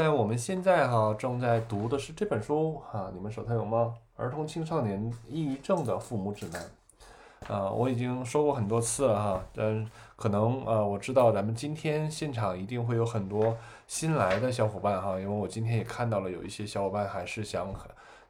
[0.00, 3.94] 在我们现在哈正在读的是这本书哈，你们手头有吗？
[4.16, 6.62] 儿童青少年抑郁症的父母指南。
[7.54, 9.86] 啊，我已经说过很多次了哈，但
[10.16, 13.54] 可能呃，我知道咱们今天现场一定会有很多
[13.86, 17.68] 新来的小伙伴哈，因为我今天也看到了有一些小伙伴还是想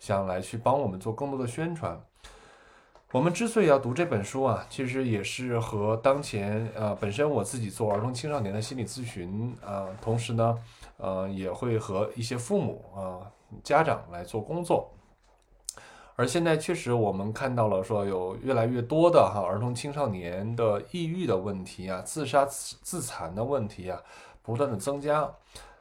[0.00, 1.96] 想来去帮我们做更多的宣传。
[3.12, 10.58] 我们之所以要读这本书啊，其实也是和当前呃本身我自己做儿童青少年的心理咨询啊，同时呢，
[11.00, 13.30] 呃也会和一些父母啊
[13.64, 14.90] 家长来做工作。
[16.16, 23.98] 而现在确实我们看到了说有越来越多的哈儿童青少年的抑郁的问题啊，自杀自残的问题啊，
[24.42, 25.30] 不断的增加。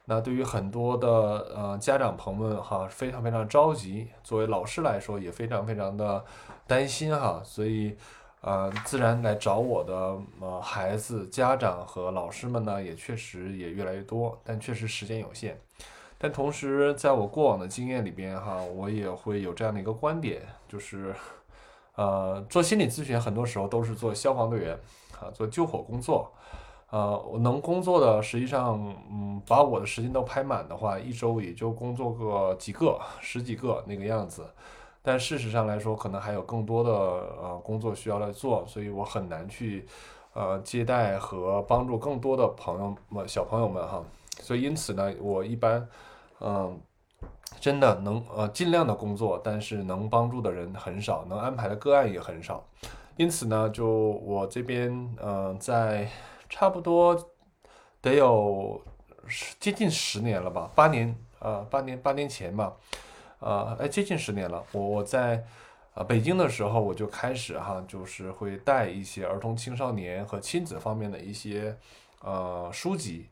[0.06, 1.08] 那对于很多的
[1.54, 4.08] 呃家长朋友们哈，非常非常着急。
[4.24, 6.24] 作为老师来说，也非常非常的
[6.66, 7.96] 担心哈，所以
[8.42, 15.60] 呃，自然来找我的呃孩子家长和老师们呢，也确实也越来越多，但确实时间有限。
[16.16, 21.14] 但同时，在我过往的经验里边哈，我也会有这样的一个观点，就是
[21.96, 24.78] 呃，做心理咨询很多时候都是做消防队员
[25.20, 26.32] 啊，做救火工作。
[26.90, 34.44] 呃，我能工作的，实际上，嗯，把我的时间都排满的话，一周也就工作个几个、十几个那个样子。
[35.02, 39.86] 但事实上来说，可能还有更多的呃工作需要来做，所以我很难去
[40.32, 44.02] 呃接待和帮助更多的朋友们、小朋友们哈。
[44.40, 45.88] 所以因此呢，我一般，
[46.40, 46.80] 嗯，
[47.58, 52.64] 真的能呃尽量的工作，但是能帮助的人很少，能安排的个案也很少。
[53.16, 56.08] 因此呢，就我这边，嗯，在。
[56.52, 57.16] 差不多
[58.00, 58.82] 得有
[59.28, 62.74] 十接近十年了吧，八年呃，八年八年前吧，
[63.40, 64.62] 呃，哎，接近十年了。
[64.72, 65.44] 我我在
[65.94, 71.76] 呃北京的时候，我就开始哈，就是会带一些儿童青少年和亲子方面的一些
[72.22, 73.26] 呃书籍，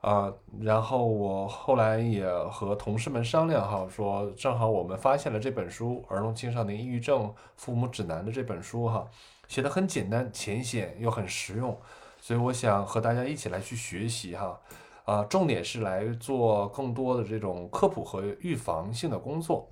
[0.00, 9.06] 呃，然后我后来也和同事们商量哈，说正好我们发现了这本书《儿童青少年抑郁症父母指南》的这本书哈，
[9.46, 11.78] 写的很简单浅显又很实用。
[12.22, 14.60] 所以我想和大家一起来去学习哈，
[15.10, 19.68] 啊，重点是来做更多的这种科普和预防性的工作，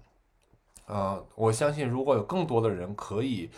[0.86, 3.48] 啊，我相信如果有更多的人可以，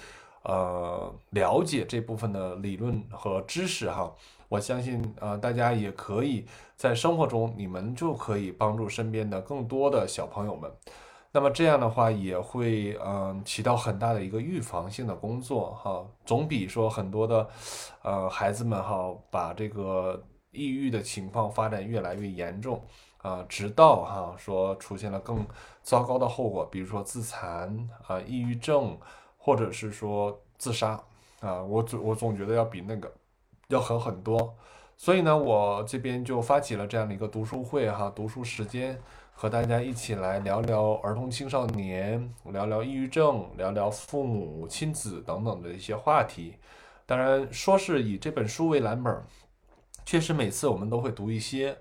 [0.43, 4.15] 呃，了解这部分的理论和知识哈，
[4.51, 6.45] 我相信啊，大家也可以
[6.77, 10.71] 在生活中，你们就可以帮助身边的更多的小朋友们。
[11.33, 17.49] 那么这样的话也会嗯起到很大的一个预防性的工作哈，总比说很多的
[18.03, 22.83] 呃孩子们哈把这个抑郁的情况发展越来越严重
[23.19, 25.47] 啊，直到哈说出现了更
[25.83, 28.99] 糟糕的后果，比如说自残啊、抑郁症，
[29.39, 31.01] 或者是说自杀
[31.41, 33.13] 啊，我总我总觉得要比那个
[33.69, 34.55] 要狠很多，
[34.97, 38.99] 所以呢，我这边就发起了这样的一个读书会哈，读书时间。
[39.33, 46.57] 和大家一起来聊聊儿童青少年，聊聊抑郁症，聊聊父母亲子等等的一些话题。
[47.07, 49.25] 当然，说是以这本书为蓝本，
[50.11, 51.79] 确实每次我们都会读一些。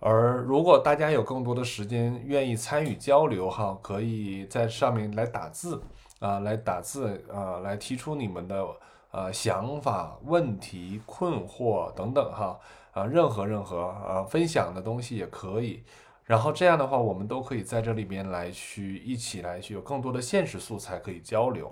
[0.00, 5.78] 而如果大家有更多的时间，愿意参与交流哈，可以在上面来打字
[6.18, 8.66] 啊，来打字啊，来提出你们的
[9.10, 12.58] 呃想法、问题、困惑等等哈
[12.92, 15.84] 啊，任何任何啊分享的东西也可以。
[16.24, 21.70] 然后这样的话，我们都可以在这里边来去一起来去有更多的现实素材可以交流，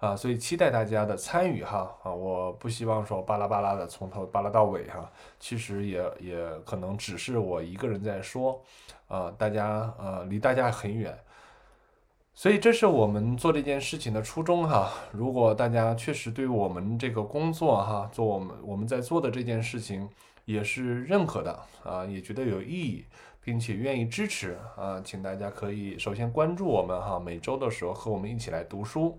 [0.00, 2.10] 啊，所以期待大家的参与哈啊！
[2.10, 8.60] 我不希望说巴拉巴拉的从头巴拉到尾哈，其实也也可能只是我一个人在说，
[9.08, 11.16] 啊，大家呃离大家很远，
[12.34, 14.90] 所以这是我们做这件事情的初衷哈。
[15.12, 20.08] 如果大家确实对我们这个工作哈，做我们我们在做的这件事情
[20.46, 21.52] 也是认可的
[21.84, 23.04] 啊，也觉得有意义。
[23.42, 29.18] 并且愿意支持啊，请大家可以首先关注我们哈，每周的时候和我们一起来读书，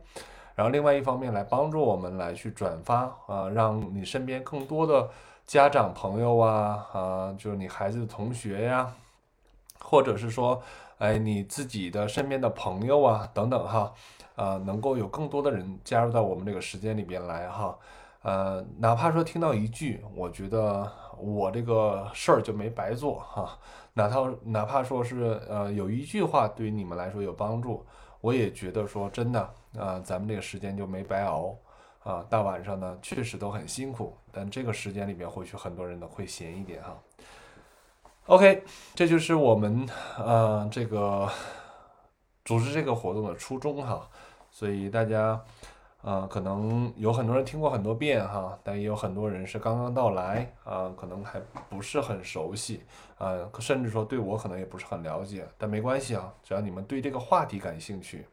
[0.62, 5.10] 然后另外一方面来帮助我们来去转发啊，让你身边更多的
[5.48, 8.94] 家长朋友啊啊，就是你孩子的同学呀，
[9.80, 10.62] 或者是说
[11.00, 13.92] 哎你自己的身边的朋友啊等等哈
[14.36, 17.75] 啊，能够有更多的人加入到我们这个时间里边来哈，
[18.22, 20.88] 呃，哪怕说听到一句，我觉得
[21.18, 23.57] 我这个事儿就没白做哈。
[23.96, 27.84] 哪怕哪怕说是呃有一句话对于你们来说有帮助，
[28.22, 31.56] 我也觉得说真的啊，咱们这个时间就没白熬
[32.03, 32.25] 啊。
[32.29, 36.97] 大晚上呢确实都很辛苦，但这个时间里面或许很多人呢会闲一点哈。
[38.27, 38.63] OK，
[38.95, 39.88] 这就是我们
[40.18, 41.29] 呃这个
[42.45, 44.07] 组织这个活动的初衷哈。
[44.53, 45.41] 所以大家
[46.01, 51.39] 呃，可能有很多人听过很多遍哈，但也有很多人是刚刚到来啊，可能还
[51.69, 52.83] 不是很熟悉
[53.18, 58.25] 啊，甚至说对我可能也不是很了解，但没关系啊，只要你们对这个话题感兴趣，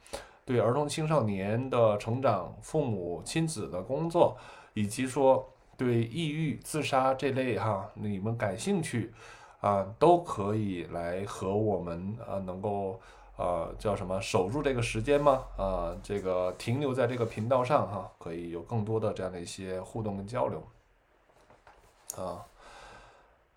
[0.49, 4.35] 对儿童青少年的成长、父母亲子的工作，
[4.73, 5.47] 以及说
[5.77, 9.13] 对抑郁、自杀这类哈，你们感兴趣
[9.61, 12.99] 啊，都可以来和我们啊，能够。
[13.41, 14.21] 呃，叫什么？
[14.21, 15.45] 守住这个时间吗？
[15.57, 20.61] 啊，这个停留在这个频道上哈，可以有更多的这样的一些互动跟交流。
[22.17, 22.45] 啊，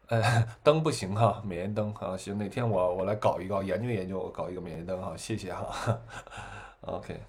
[0.09, 0.21] 呃，
[0.61, 5.99] 灯不行哈，美颜灯啊，行，哪天我我来搞一搞，研究研究，搞一个美颜灯哈，谢谢哈。
[6.81, 7.21] OK，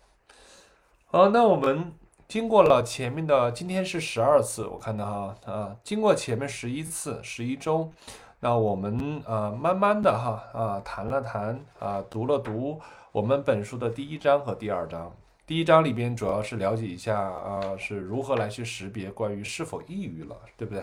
[1.06, 1.93] 好，那我们
[2.26, 7.93] 经过了前面的，今天是十二次，我看到哈啊，经过前面十一次，十一周。
[8.40, 12.81] 那我们呃慢慢的哈啊谈了谈啊读了读
[13.12, 15.14] 我们本书的第一章和第二章。
[15.46, 20.82] 第一章里边主要是了解一下啊是如何来去识别关于是否抑郁了，对不对？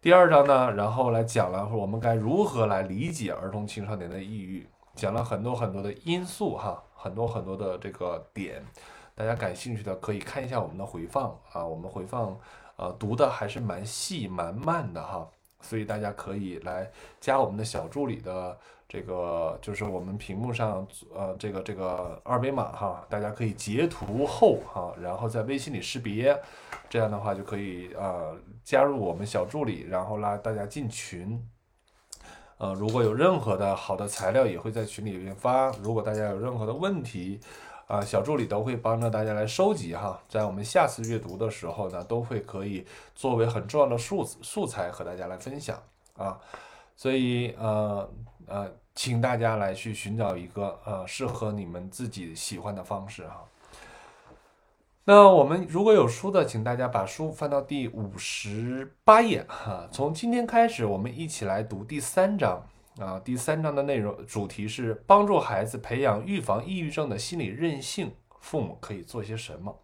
[0.00, 4.66] 第二章呢，然后来讲了我们该如何来理解儿童青少年的抑郁，
[5.00, 8.62] 讲了很多很多的因素哈，很多很多的这个点，
[9.14, 12.38] 大家感兴趣的可以看一下我们的回放啊，我们回放
[12.76, 15.26] 呃读的还是蛮细蛮慢的哈。
[15.62, 26.38] 所以大家可以来加我们的小助理的这个，就是我们屏幕上呃这个这个二维码哈，大家可以截图后哈，然后在微信里识别，
[26.90, 31.42] 这样的话就可以呃加入我们小助理，然后拉大家进群。
[32.60, 35.70] 呃，如果有任何的好的材料，也会在群里边发。
[35.82, 37.40] 如果大家有任何的问题，
[37.86, 45.82] 啊，小助理都会帮着大家来收集哈，在我们下次阅读的时候呢，都会可以作为很重要的素素材和大家来分享
[46.18, 46.38] 啊，
[46.94, 48.06] 所以呃
[48.46, 53.42] 呃，请大家来去寻找一个呃适合你们自己喜欢的方式哈。
[55.04, 62.62] 那我们如果有书的，请大家把书翻到第五十八页哈，从今天开始，我们一起来读第三章。
[62.98, 69.74] 啊，第三章的内容主题是帮助孩子培养预防抑郁症的心理韧性，父母可以做些什么？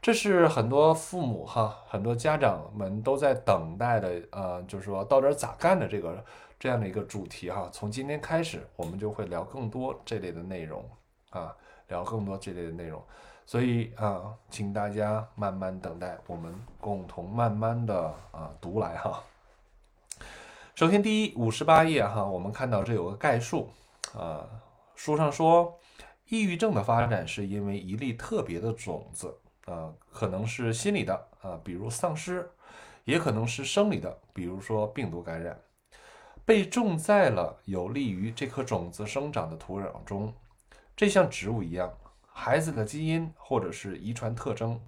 [0.00, 6.24] 这是很多父母哈，很多家长们都在等待的，呃，就是说到底咋干的这个
[6.58, 7.68] 这样的一个主题哈。
[7.70, 10.82] 从今天开始，我们就会聊更多这类的内容
[11.30, 11.54] 啊，
[11.88, 13.02] 聊更多这类的内容。
[13.46, 19.22] 所以啊，请大家慢慢等待，我们共同慢慢的啊读来哈。
[20.74, 23.70] 首先，第一五十八页哈，我们看到这有个概述
[24.18, 24.44] 啊。
[24.96, 25.78] 书上说，
[26.28, 32.50] 抑郁症的发展是因为一粒特别的种子啊，可能是心理的啊，比如丧失，
[33.04, 35.56] 也可能是生理的，比如说病毒感染，
[36.44, 40.34] 被种在了有利于这颗种子生长的土壤中。
[40.96, 41.92] 这像植物一样，
[42.38, 44.78] 孩子的基因或者是遗传特征、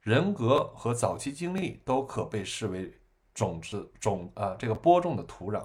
[0.00, 2.96] 人格和早期经历都可被视为。
[3.34, 5.64] 种子种啊，这个播种的土壤，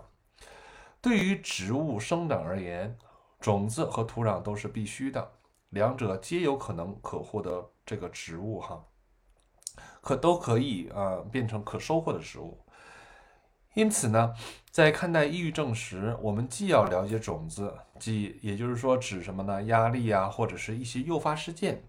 [1.02, 2.98] 对于植物生长而言，
[3.42, 5.34] 种子和土壤都是必须的，
[5.72, 8.82] 两者皆有可能可获得这个植物哈，
[10.00, 12.58] 可都可以啊变成可收获的植物。
[13.78, 14.34] 因此呢，
[14.72, 19.62] 在看待抑郁症时，我们既要了解种子，即也就是说指什么呢？
[19.66, 21.84] 压力啊，或者是一些诱发事件。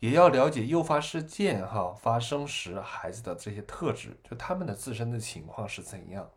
[0.00, 6.28] 也要了解诱发事件哈发生时孩子的这些特质，就他们的自身的情况是怎样。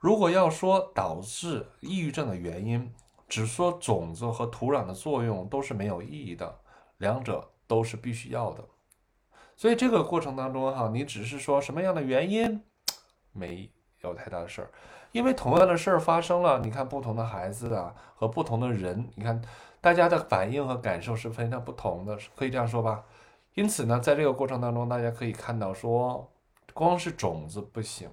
[0.00, 2.92] 如果要说导致抑郁症的原因，
[3.28, 6.58] 只说种子和土壤的作用都是没有意义的，
[6.96, 8.64] 两者都是必须要的。
[9.56, 12.64] 所以这个过程当中哈，你只是说什么样的原因，
[13.30, 13.70] 没
[14.02, 14.70] 有太大的事儿，
[15.12, 19.40] 因为同样的事儿发生了，你看不同的孩子啊和不同的人，你看。
[19.80, 23.00] 大家的反应和感受是非常不同的，可以这样说吧。
[23.54, 26.28] 因此呢，在这个过程当中，大家可以看到说，
[26.74, 28.10] 光是种子不行，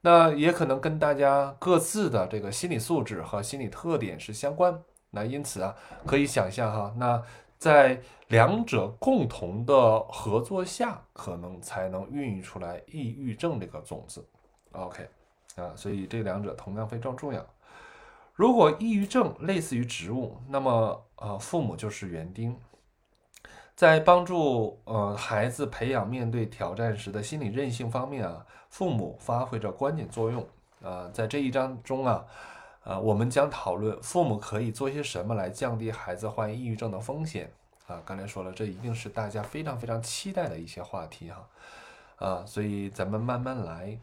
[0.00, 4.82] 那也可能跟大家各自的这个心理素质和心理特点是相关。
[5.10, 5.76] 那因此啊，
[6.06, 7.22] 可以想象哈，那
[7.58, 14.26] 在两者共同的合作下，可能才能孕育出来抑郁症这个种子。
[14.72, 15.08] OK，
[15.56, 17.44] 啊，所以这两者同样非常重要。
[18.34, 22.56] 如果抑郁症类似于植物，那么呃，父母就是园丁，
[23.74, 30.46] 在帮助呃孩子培养面对挑战时的心理韧性方面啊，父母发挥着关键作用
[30.82, 31.10] 啊。
[31.12, 32.24] 在这一章中啊，
[32.84, 37.50] 呃，我们将讨论父母可以做些什么来降低孩子患抑郁症的风险
[37.88, 38.00] 啊。
[38.06, 41.46] 刚才说了，这一定是大家非常非常期待的一些话题哈
[42.26, 43.98] 啊，所以咱们慢慢来。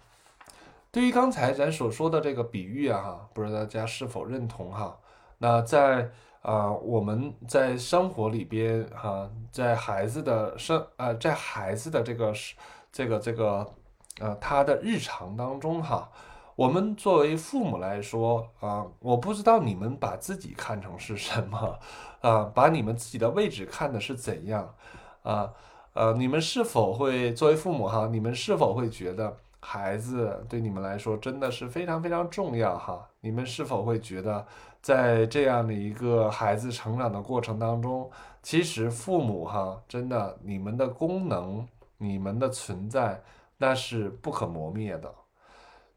[0.98, 4.98] 对于刚才咱所说的这个比喻啊，哈，不知道大家是否认同哈？
[5.38, 6.10] 那在
[6.42, 12.56] 啊，我们在生活里边哈，在孩子的生呃，在孩子的这个是
[12.92, 13.72] 这个这个
[14.20, 16.10] 呃他的日常当中哈，
[16.56, 21.78] 我们作为父母来说啊，我不知道你们把自己看成是什么
[22.22, 24.74] 啊，把你们自己的位置看的是怎样
[25.22, 25.54] 啊？
[25.94, 28.08] 呃，你们是否会作为父母哈？
[28.12, 33.08] 你们是否会觉得孩子对你们来说真的是非常非常重要哈？
[33.20, 34.46] 你们是否会觉得？
[34.80, 38.10] 在这样的一个孩子成长的过程当中，
[38.42, 43.22] 其实父母哈，真的你们的功能、你们的存在，
[43.58, 45.14] 那是不可磨灭的。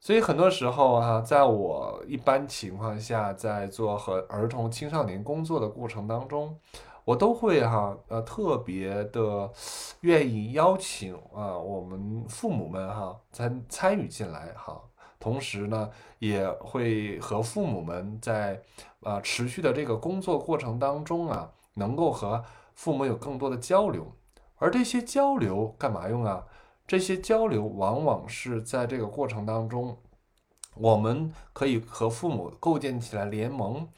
[0.00, 6.58] 所以很多时候哈，在我一般情况下在做和儿童青少年工作的过程当中，
[7.10, 9.50] 我都会哈呃特别的
[10.02, 14.80] 愿意邀请啊我们父母们哈参参与进来哈。
[15.18, 15.90] 同时呢，
[16.20, 18.62] 也会和父母们在
[19.02, 24.06] 啊持续的这个工作过程当中啊，能够和父母有更多的交流。
[24.54, 26.46] 而这些交流干嘛用啊？
[26.86, 29.98] 这些交流往往是在这个过程当中，
[30.76, 33.88] 我们可以和父母构建起来联盟，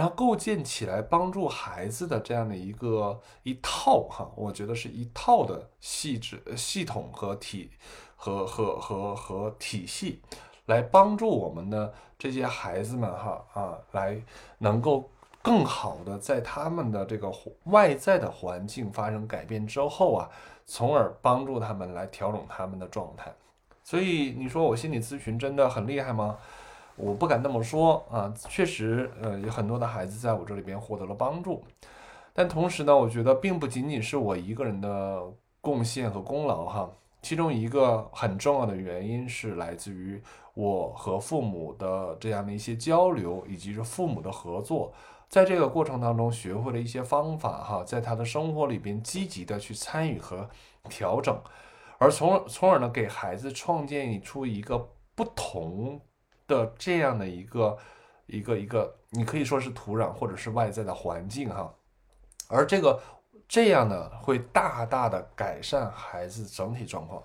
[0.00, 7.70] 然后构建起来帮助孩子的这样的一个一套哈，我觉得是一套的细致系统和体
[8.16, 10.22] 和和和和体系。
[10.64, 14.18] 来帮助我们的这些孩子们哈啊，来
[14.56, 15.06] 能够
[15.42, 17.30] 更好的在他们的这个
[17.64, 20.30] 外在的环境发生改变之后啊，
[20.64, 23.30] 从而帮助他们来调整他们的状态。
[23.84, 26.38] 所以你说我心理咨询真的很厉害吗？
[27.02, 31.64] 我不敢那么说啊，确实呃有很多的孩子在我这里边获得了帮助，
[32.32, 35.22] 但同时呢，我觉得并不仅仅是我一个人的
[35.60, 36.90] 贡献和功劳哈。
[37.22, 40.22] 其中一个很重要的原因是来自于
[40.54, 44.90] 我和父母的这样的一些交流，以及是父母的合作，
[45.28, 50.48] 在这个过程当中学会了一些方法哈，在他的生活里边积极的去参与和
[50.88, 51.38] 调整，
[51.98, 56.00] 而从从而呢给孩子创建出一个不同
[56.50, 57.78] 的这样的一个
[58.26, 61.72] 一个一个，你可以说是土壤或者是外在的环境哈，
[62.48, 63.00] 而这个。
[63.52, 67.20] 这样呢，会大大的改善孩子整体状况，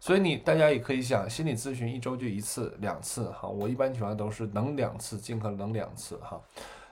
[0.00, 6.40] 所以你大家也可以想，心理咨询一周就一次两次哈，我一般情况都是能两次尽可能两次哈，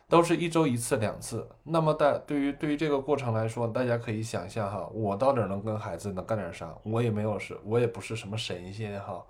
[0.08, 1.48] 都是一周一次两次。
[1.62, 6.74] 那么大对于对于这个过程来说，大家可以想象哈，我到底能跟孩子能干点啥？
[6.82, 9.24] 我也没有是，我也不是什么神仙哈，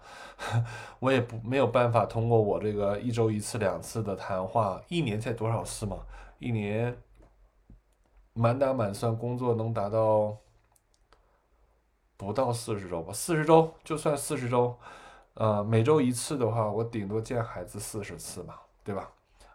[1.01, 5.99] 我也不没有办法通过我这个一周一次两次的谈话，一年才多少次嘛？
[6.39, 6.97] 一年。
[8.35, 10.37] 满打满算工作能达到
[12.17, 14.79] 不到四十周吧，四十周就算四十周，
[15.35, 19.11] 呃，每周一次的话，我顶多见孩子四十次吧，对吧？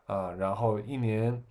[0.06, 1.44] 啊，然后一年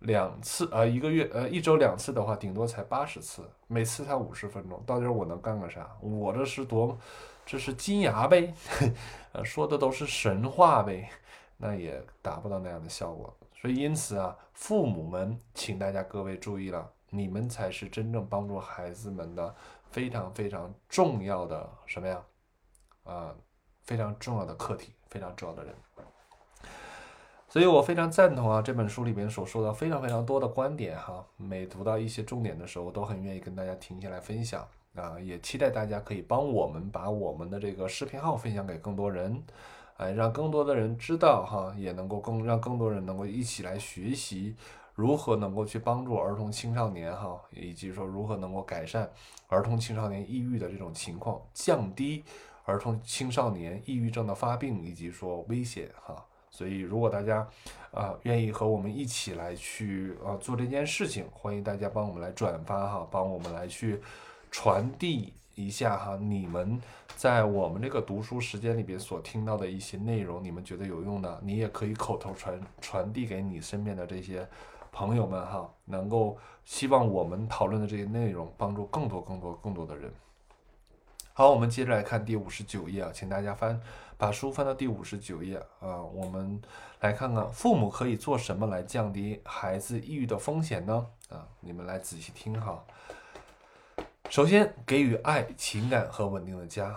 [0.00, 5.88] 两次，呃，一个月，呃，一周两次的话，顶多才八十次，每次才五十分钟，到底我能干个啥？
[6.00, 6.98] 我这是多，
[7.46, 8.52] 这是金牙呗，
[9.32, 11.08] 呃，说的都是神话呗，
[11.56, 13.32] 那也达不到那样的效果。
[13.54, 19.54] 所以，因此啊，父母们，请大家各位注意了，你们才是真正帮助孩子们的
[19.92, 22.20] 非常非常重要的什么呀？
[23.04, 23.32] 啊，
[23.84, 25.72] 非常重要的课题，非常重要的人。
[27.52, 31.22] 所以我非常赞同啊这本书里面所说的非常非常多的观点哈。
[31.36, 39.42] 每读到一些重点的时候，我都很愿意跟大家停下来分享啊，也期待大家可以帮我们把我们的这个视频号分享给更多人。
[39.98, 44.56] 哎，让更多的人知道哈，也能够更让更多人能够一起来学习
[44.94, 49.06] 如何能够去帮助儿童青少年哈，以及说如何能够改善
[49.48, 52.24] 儿童青少年抑郁的这种情况，降低
[52.64, 56.24] 儿童青少年抑郁症的发病以及说危险哈。
[56.52, 57.44] 所以，如果大家
[57.90, 64.00] 啊愿意和我们一起来去呃做这件事情，欢迎大家帮我们来转发哈，帮我们来去
[64.52, 65.32] 传递。
[65.54, 66.80] 一下哈，你们
[67.14, 74.48] 在我们这个读书时间里边所听到的一些内容，你们觉得有用的，你也可以口头传传递给你身边的这些
[74.90, 80.10] 朋友们哈，能够希望我们讨论的这些内容帮助更多更多更多的人。
[81.34, 83.78] 好，我们接着来看第五十九页啊，请大家翻
[84.22, 86.62] 把书翻到第五十九页啊，我们
[87.00, 91.04] 来看看父母可以做什么来降低孩子抑郁的风险呢？
[91.28, 92.84] 啊，你们来仔细听哈。
[94.30, 96.96] 首先，给予爱、情感和稳定的家，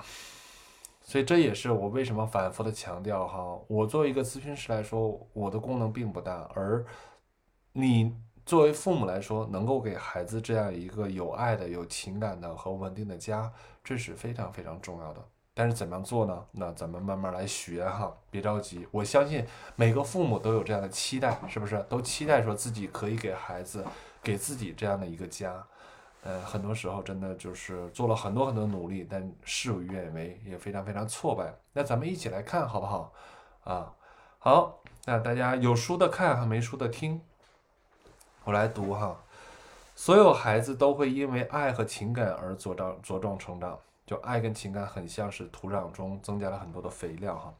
[1.02, 3.60] 所以这也是我为什么反复的强调哈。
[3.68, 6.86] 我作为一个咨询师来说，我的功能并不大，而
[7.74, 8.16] 你
[8.46, 13.52] 作为父母来说，能够给孩子这样一个有爱的、有情感的和稳定的家，
[13.84, 15.26] 这是非常非常重要的。
[15.58, 16.46] 但是怎么样做呢？
[16.52, 18.86] 那咱们慢慢来学哈，别着急。
[18.92, 19.44] 我相信
[19.78, 21.82] 每个父母都有这样的期待，是不是？
[21.88, 23.86] 都期待说自己可以给孩子、
[24.22, 25.66] 给自己这样的一个家。
[26.24, 31.54] 呃，很多时候真的就是做了很多很多努力，但事与愿违，也非常非常挫败。
[31.72, 33.14] 那咱们一起来看好不好？
[33.64, 33.94] 啊，
[34.40, 37.22] 好，那大家有书的看哈，没书的听。
[38.44, 39.16] 我来读哈。
[39.96, 43.80] 所有孩子都会因为爱和情感而茁壮茁壮成长。
[44.06, 47.54] 就爱跟情感很像是土壤中增加了很多的肥料哈。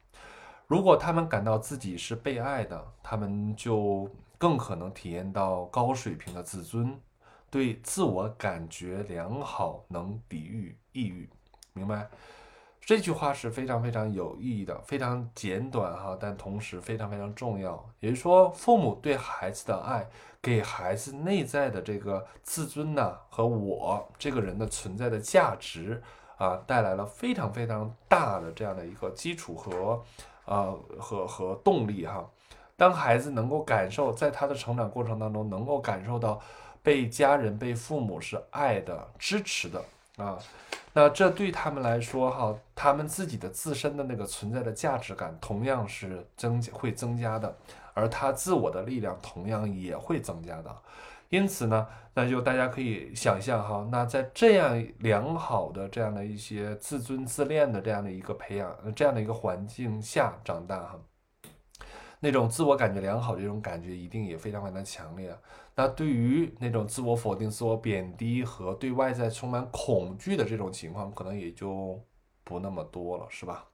[0.66, 6.98] 如果他们感到自己是被爱的，他们就更可能体验到高水平的自尊，
[7.50, 11.28] 对自我感觉良好，能抵御抑郁。
[11.72, 12.08] 明白？
[12.80, 17.84] 这句话是非常非常有意义的，非常简短哈，但同时非常非常重要。
[17.98, 20.08] 也就是说，父母对孩子的爱，
[20.40, 26.00] 给孩子内在的这个自尊呐，和我这个人的存在的价值
[26.36, 30.02] 啊，带来了非常非常大的这样的一个基础和
[30.44, 32.24] 呃和和动力哈。
[32.76, 36.38] 当孩子能够感受，在他的成长过程当中，能够感受到
[36.82, 39.82] 被家人、被父母是爱的、支持的
[40.18, 40.38] 啊。
[40.92, 47.56] 那这对他们来说，哈，他们自己的自身的那个存在的价值感同样是增会增加的，
[47.94, 50.76] 而他自我的力量同样也会增加的。
[51.28, 61.00] 因此呢，那就大家可以想象哈，那在这样良好的这样的一些自尊自恋的这样的一个培养，这样的一个环境下长大哈。
[62.18, 65.36] 那种自我感觉良好这种感觉一定也非常非常强烈。
[65.74, 72.02] 那对于那种自我否定、自我贬低和对外在充满恐惧的这种情况，可能也就
[72.42, 73.66] 不那么多了，是吧？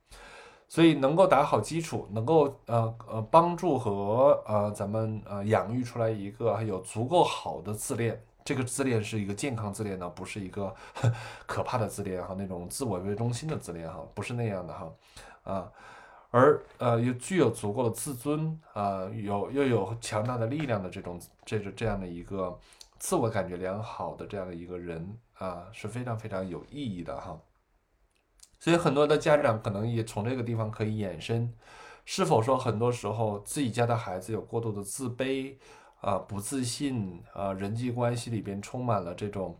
[0.73, 10.75] 所以能够打好基础，能够呃呃帮助和呃咱们呃养育出来一个有足够好的自恋，这个自恋是一个健康自恋呢，不是一个
[11.45, 14.91] 可怕的自恋哈，那种自我为中心的自恋哈，不是那样的哈，
[15.45, 15.71] 啊。
[16.31, 22.59] 而呃，又具有足够的自尊啊，有又有强大的力量的这种这种这样的一个
[22.99, 27.38] 自我感觉良好的这样的一个人啊，是非常非常有意义的哈。
[28.62, 31.52] 所以很多的家长可能也从这个地方可以衍生，
[32.04, 35.57] 是否说很多时候自己家的孩子有过度的自卑
[36.00, 39.59] 啊、不自信啊，人际关系里边充满了这种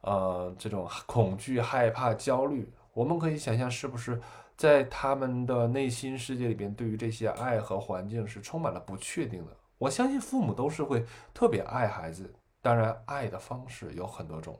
[0.00, 4.20] 呃这种恐惧、害怕、焦虑，我们可以想象是不是？
[4.56, 9.56] 在他们的内心世界里边，对于这些爱和环境是充满了不确定的。
[9.78, 14.58] 我相信父母都是会特别爱孩子，当然爱的方式有很多种。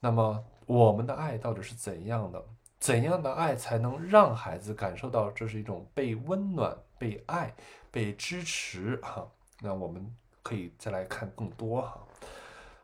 [0.00, 2.44] 那么我们的爱到底是怎样的？
[2.84, 7.50] 怎样的爱才能让孩子感受到这是一种被温暖、被爱、
[7.90, 8.96] 被支持？
[8.96, 9.26] 哈，
[9.62, 11.98] 那我们可以再来看更多哈。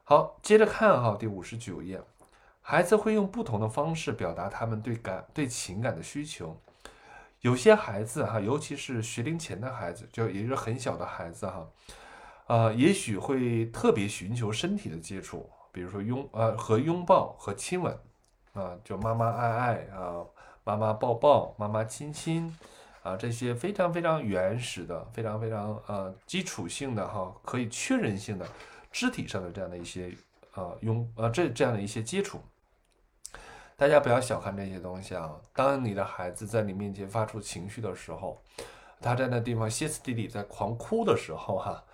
[0.05, 2.01] 好，接着看哈，第五十九页。
[2.63, 6.59] 孩子会用不同的方式表达他们对感、对情感的需求。
[7.43, 11.69] 有些孩子哈，尤其是学龄前的孩子，就也就是很小的孩子哈，
[12.47, 17.95] 呃，也许会特别寻求身体的接触，比如说拥呃和拥抱和亲吻
[18.53, 20.25] 啊，就妈妈爱爱啊，
[20.65, 22.57] 妈妈抱抱，妈妈亲亲
[23.03, 28.47] 啊，这些非常非常原始的、非常非常呃基础性的哈，可以确认性的
[28.91, 30.15] 肢体上的这样的一些
[30.55, 32.41] 呃拥呃这这样的一些接触。
[33.77, 35.35] 大家不要小看这些东西啊！
[35.55, 38.39] 当你的孩子在你面前发出情绪的时候，
[39.01, 41.85] 他在那地方歇斯底里在狂哭的时候，哈，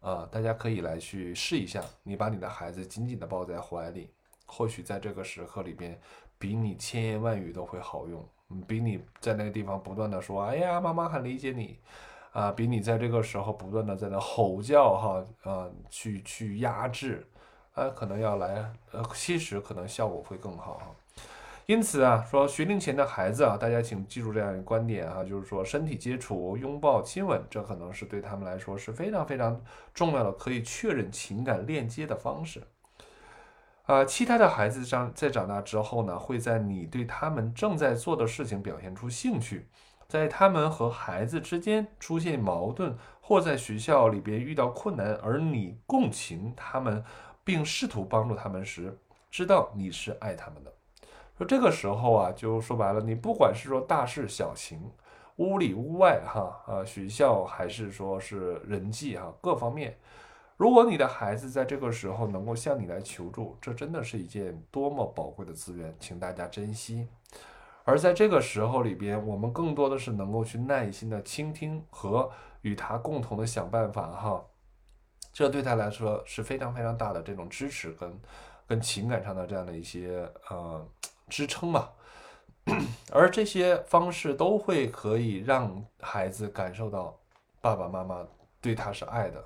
[0.00, 4.12] 啊，大家可以来去试一下，你把你的孩子紧紧的抱在怀里，
[4.48, 5.96] 或许在这个时刻里边，
[6.38, 8.26] 比你千言万语都会好用，
[8.66, 11.78] 比你在那个地方不断的说“哎呀，妈妈很理解你”，
[12.32, 17.26] 啊，比你在这个时候不断的在那吼叫，哈，啊，去去压制，
[17.74, 20.80] 啊，可能要来，呃，其实可能效果会更好，
[21.66, 29.60] 因此啊，说学龄前的孩子啊，大家请记住这样一个观点啊，就是说身体接触、拥抱、亲吻，这可能是对他们来说是非常非常
[29.92, 32.62] 重要的，可以确认情感链接的方式。
[33.88, 39.66] 啊，其他的孩子长在长大之后呢，会在你对他们正在做的事情表现出兴趣，
[40.06, 47.02] 在他们和孩子之间出现矛盾，或在学校里边遇到困难，而你共情他们，
[47.42, 48.94] 并试图帮助他们时，
[49.30, 50.70] 知道你是爱他们的。
[51.38, 54.78] 说这个时候啊，就说白了，你不管是说大事小情，
[55.36, 59.96] 屋里屋外哈，啊学校还是说是人际哈，各方面，
[60.58, 67.08] 如果你的孩子在这个时候能够向你来求助，这真的是一件多么宝贵的资源，请大家珍惜。
[67.84, 74.44] 而在这个时候里边，我们更多的是能够去耐心的倾听和与他共同的想办法哈，
[75.32, 78.20] 这对他来说是非常非常大的这种支持跟
[78.66, 80.86] 跟情感上的这样的一些呃。
[81.30, 81.90] 支撑嘛，
[83.12, 87.14] 而这些方式都会可以让孩子感受到
[87.60, 88.26] 爸爸妈妈
[88.62, 89.44] 对他是爱的。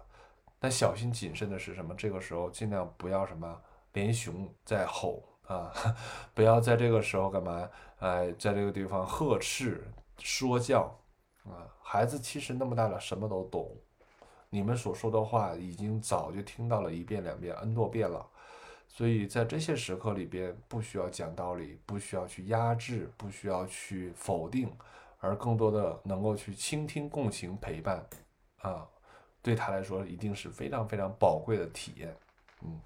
[0.62, 1.92] 但小心谨慎的是什么？
[1.96, 3.60] 这个时候尽量不要什么
[3.94, 5.72] 连熊在吼啊，
[6.34, 7.68] 不要在这个时候干嘛？
[7.98, 9.84] 哎，在这个地方呵斥
[10.18, 10.96] 说教
[11.46, 11.66] 啊！
[11.82, 13.76] 孩子其实那么大了，什么都懂。
[14.50, 18.24] 你们所说的话已经早就听到了一遍两遍 n 多遍了，
[18.86, 24.72] 所以在这些时刻里边，不需要讲道理，不需要去压制，不需要去否定，
[25.18, 28.06] 而更多的能够去倾听、共情、陪伴，
[28.60, 28.86] 啊，
[29.42, 32.16] 对他来说一定是非常非常宝贵的体验。
[32.62, 32.80] 嗯，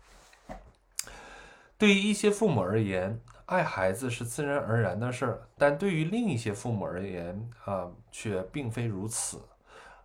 [1.77, 9.41] 对于一些父母而言，爱孩子是自然而然的事儿，但对于另一些父母而言，啊，却并非如此。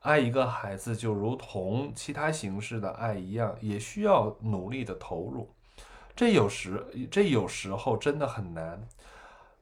[0.02, 5.50] 爱一个孩子，就如同其他形式的爱一样，也需要努力的投入。
[6.16, 8.82] 这有时，这有时候真的很难。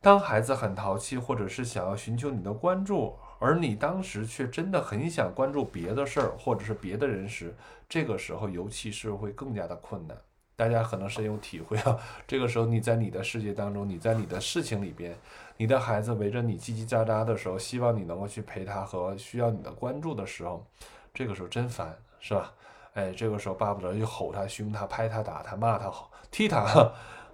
[0.02, 7.56] 当孩子很淘气，或者是想要寻求你的关注，而你当时却真的很想关注别的事儿，或者是别的人时，
[7.88, 10.16] 这个时候尤其是会更加的困难。
[10.56, 11.98] 大家可能深有体会啊。
[12.28, 15.18] 这个时候，你在你的世界当中，你在你的事情里边。
[15.56, 20.66] 你的孩子围着你叽叽喳喳的时候，希望你能够去陪他和需要你的关注的时候，
[21.14, 22.54] 这个时候真烦，是吧？
[22.94, 25.92] 哎，这个时候巴不得就吼他、凶他、拍他、打他、骂他、
[26.32, 26.92] 踢他，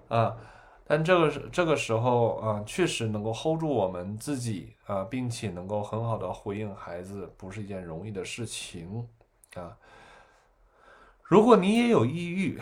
[0.10, 0.36] 啊！
[0.88, 9.08] 但这个是这个时候啊，确实能够 hold 住我们自己啊，并且能够很好的回应孩子，不是一件容易的事情
[9.56, 9.76] 啊。
[11.24, 12.62] 如果你也有抑郁，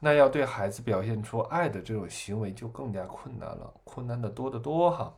[0.00, 5.16] 那要对孩子表现出爱的这种行为就更加困难了，困难的多得多哈，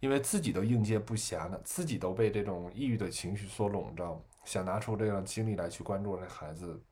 [0.00, 6.82] 因为自己都应接不暇了，自己都被这种抑郁的情绪所笼罩，想拿出这样精力来去关注这孩子，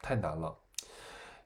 [0.00, 0.54] 太难了。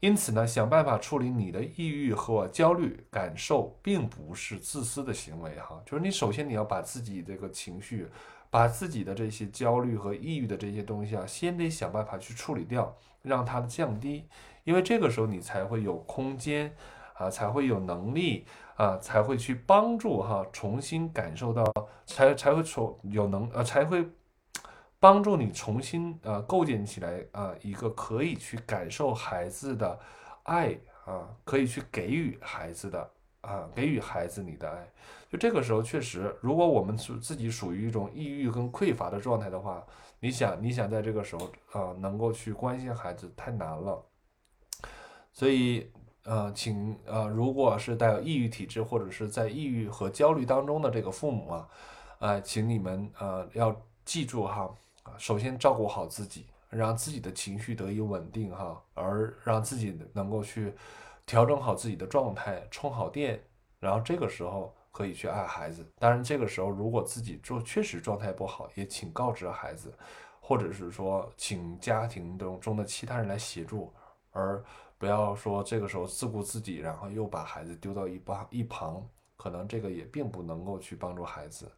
[0.01, 8.09] 因此呢，想办法处理你的抑郁和焦虑感受，并不是自私的行为哈，就是你首先你要把自己这个情绪，
[8.49, 14.29] 把自己的这些焦虑和抑郁的这些东西啊，先得想办法去处理掉，让它降低。
[14.63, 16.73] 因为这个时候你才会有空间，
[17.15, 21.65] 啊，才会有能力，啊，才会去帮助哈，重新感受到，
[22.07, 24.07] 才才会重有能，呃，才会
[25.01, 29.99] 帮助你重新呃构建起来啊一个可以去感受孩子的
[30.43, 34.91] 爱啊，可以去给予孩子的啊，给予孩子你的爱。
[35.31, 39.85] 就这个时候确实，如果我们是自己属于一种抑郁跟匮乏的状态的话，
[40.21, 44.05] 你想你想在这个时候啊能够去关心孩子太难了。
[45.33, 45.93] 所以，
[46.25, 51.69] 呃，请呃，如果是带有抑郁体质或者是在抑郁和焦虑当中的这个父母啊，
[52.19, 54.69] 呃，请你们呃要记住哈，
[55.19, 60.75] 首先照顾好自己，让自己的情绪得以稳定哈，而让自己能够去
[61.27, 63.43] 调整好自己的状态，充好电，
[63.79, 65.87] 然后这个时候可以去爱孩子。
[65.99, 69.93] 当然，这个时候如果自己状确实状态不好，也请告知孩子，
[70.41, 73.93] 或者是说请家庭中中的其他人来协助，
[74.31, 74.65] 而。
[75.01, 81.71] 不要说这个时候自顾自己，然后又把孩子丢到一旁一旁，可能这个也并不能够去帮助孩子。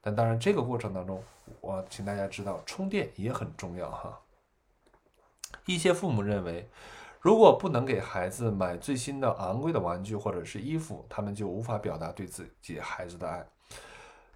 [0.00, 1.22] 但当然，这个过程当中，
[1.60, 4.18] 我请大家知道，充电也很重要哈。
[5.66, 6.68] 一些父母认为，
[7.20, 13.44] 如果不能给孩子买最新的昂贵的玩具或者是衣服，他们就无法表达对自己孩子的爱，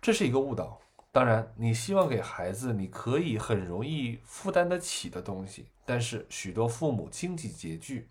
[0.00, 0.78] 这是一个误导。
[1.10, 5.66] 当然，你希望给孩子你可以很容易负担得起的东西。
[5.84, 8.08] 但是许多父母经济拮据，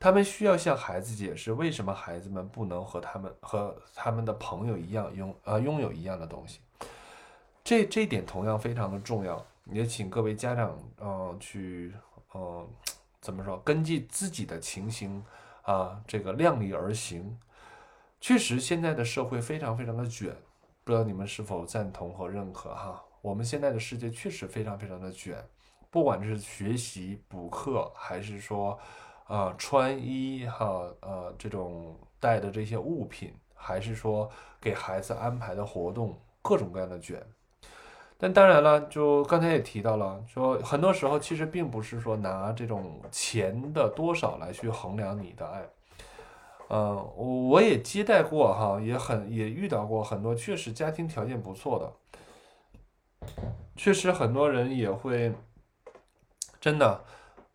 [0.00, 6.60] 他们需要向孩子解释为什么孩子们不能和他们和他们的朋友一样拥呃拥有一样的东西。
[7.68, 11.92] 这这点同样非常的重要，也请各位家长嗯去
[12.34, 12.66] 嗯
[13.20, 15.22] 怎么说，根据自己的情形
[15.64, 17.38] 啊这个量力而行。
[18.22, 20.34] 确实，现在的社会非常非常的卷，
[20.82, 23.04] 不知道你们是否赞同和认可哈？
[23.20, 25.36] 我们现在的世界确实非常非常的卷。
[25.90, 28.78] 不管是学习补课，还是说，
[29.26, 37.22] 呃，穿衣哈，呃，这种带的这些物品，还是说给孩子安排的活动，各种各样的卷。
[38.18, 45.62] 但当然了，就刚才也提到了，说很多时候其实并不是说拿这种钱的多少来去衡量你的爱。
[46.68, 53.32] 嗯，我也接待过哈，也很也遇到过很多确实家庭条件不错的，
[53.76, 55.32] 确实很多人也会。
[56.60, 57.04] 真的，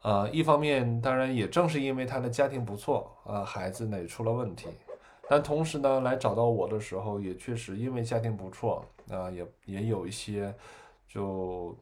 [0.01, 4.69] 呃，一方面当然也正是因为他的家庭不错啊，孩子呢也出了问题，
[5.33, 10.53] 但同时呢来找到我的时候，也确实因为家庭不错啊，也也有一些
[11.07, 11.75] 就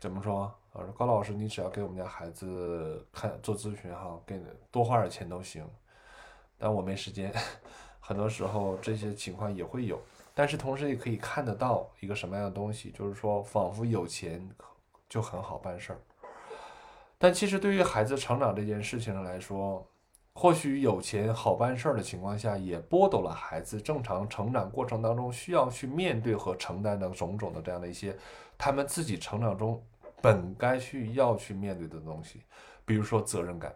[0.00, 4.42] 怎么说啊，高老师，你只要给我们家孩子看做咨询哈，给
[4.72, 5.64] 多花点钱都行，
[6.58, 7.32] 但我没时间，
[8.00, 9.96] 很多时候这些情况也会有，
[10.34, 14.44] 但是同时也可以看得到一个什么样的东西，就是说仿佛有钱
[15.08, 15.98] 就很好办事儿。
[17.18, 19.86] 但其实对于孩子成长这件事情上来说，
[20.40, 28.16] 或许有钱好办事儿的情况下，也剥夺了孩子正常成长过程当中需要去面对和承担的种种的这样的一些
[28.56, 29.82] 他们自己成长中
[30.22, 32.42] 本该去要去面对的东西，
[32.84, 33.74] 比如说责任感。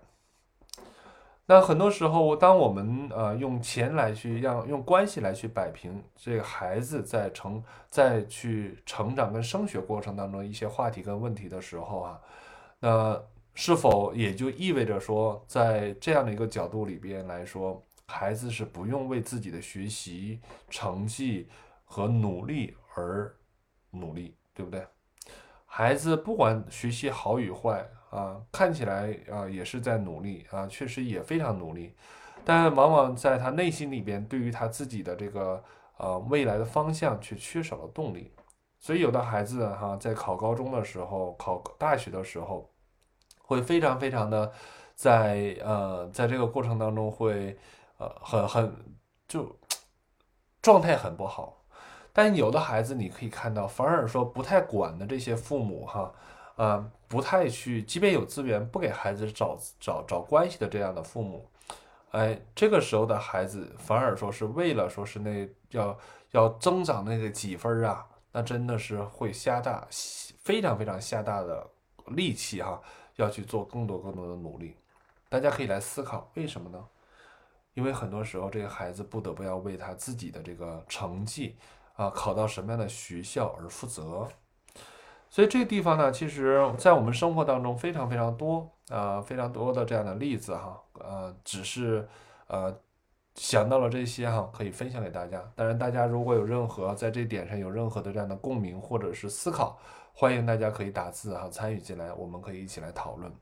[1.46, 12.20] 那很多时候，当我们呃用钱来去让用关系来去摆平这个孩子在成在去成长跟升学过程当中一些话题跟问题的时候啊，
[12.78, 13.20] 那
[13.54, 21.48] 是否也就意味着说，在这样的一个角度里边来说，孩子是不用为自己的学习成绩
[21.84, 23.34] 和努力而
[23.90, 24.86] 努力，对不对？
[25.66, 27.88] 孩子不管学习好与坏。
[28.12, 31.94] 啊，看起来啊也是在努力啊，确实也非常努力，
[32.44, 35.64] 但往往在他内心里边，对于他自己的这个
[35.96, 38.30] 呃未来的方向却缺少了动力。
[38.78, 42.70] 所以有的孩子哈，在考高中的时候、考大学的时候，
[43.52, 44.50] 会非常非常的
[44.94, 47.56] 在呃在这个过程当中会
[47.98, 48.76] 呃很很
[49.28, 49.54] 就
[50.60, 51.64] 状态很不好。
[52.12, 56.12] 但有的孩子你可以看到，反而说不太管的这些父母哈。
[56.56, 61.48] 啊，不太去，即便有资源，不给孩子找找找关系的这样的父母，
[62.10, 65.98] 哎，这个时候的孩子反而说是为了说是那要
[66.32, 71.66] 要增长那个几分啊，那真的是会下大非常非常下大的
[72.08, 72.78] 力气哈，
[73.22, 74.76] 要去做更多更多的努力。
[75.28, 76.84] 大家可以来思考为什么呢？
[77.74, 81.56] 因为很多时候这个孩子不得不要为他自己的这个成绩
[81.96, 84.28] 啊，考到什么样的学校而负责。
[85.30, 92.06] 所以这个地方呢，其实，在我们生活当中非常非常多啊，非常多的这样的例子哈，呃，只是
[92.48, 92.78] 呃
[93.34, 95.42] 想到了这些哈，可以分享给大家。
[95.56, 99.78] 当然，大家如果有任何在这点上有任何的这样的共鸣或者是思考，
[100.12, 103.32] 欢迎大家可以打字哈参与进来，我们可以一起来讨论。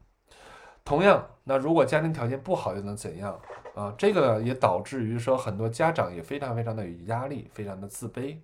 [0.83, 3.39] 同样，那如果家庭条件不好又能怎样
[3.75, 3.95] 啊？
[3.99, 8.39] 这个也导致于说很多家长也非常非常的有压力，非常的自卑。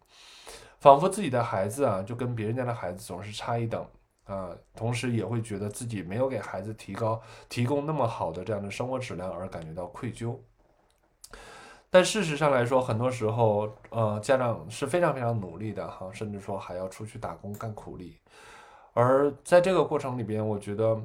[0.78, 3.84] 仿佛自己的孩子啊，就跟别人家的孩子总是差一等
[4.24, 10.36] 啊，同时也会觉得自己没有给孩子提高、提供那么好的这样的生活质量而感觉到愧疚。
[11.88, 18.18] 但事实上来说，很多时候，呃，家长是非常非常努力的哈，甚至说还要出去打工干苦力。
[18.92, 21.00] 而在这个过程里边，我觉得，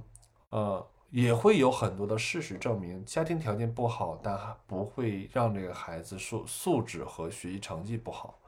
[0.49, 8.39] 呃，也会有很多的事实证明，家庭条件不好，但不会让这个孩子素素质和学习成绩不好。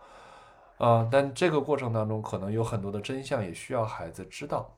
[0.80, 4.76] 啊，但这个过程当中可能有很多的真相，也需要孩子知道。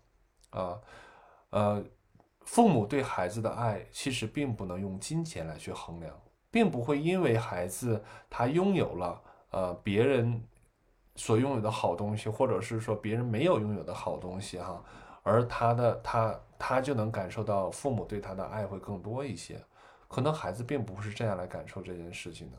[0.50, 0.78] 啊，
[1.52, 1.84] 呃，
[2.42, 6.14] 父母对孩子的爱其实并不能用金钱来去衡量，
[6.56, 10.42] 并不会因为孩子他拥有了呃别人
[11.18, 14.82] 所拥有的好东西，或者是说别人没有拥有的好东西哈，
[15.22, 19.62] 而他的他他就能感受到父母对他的爱会更多一些。
[20.08, 22.58] 可能孩子并不是这样来感受这件事情的。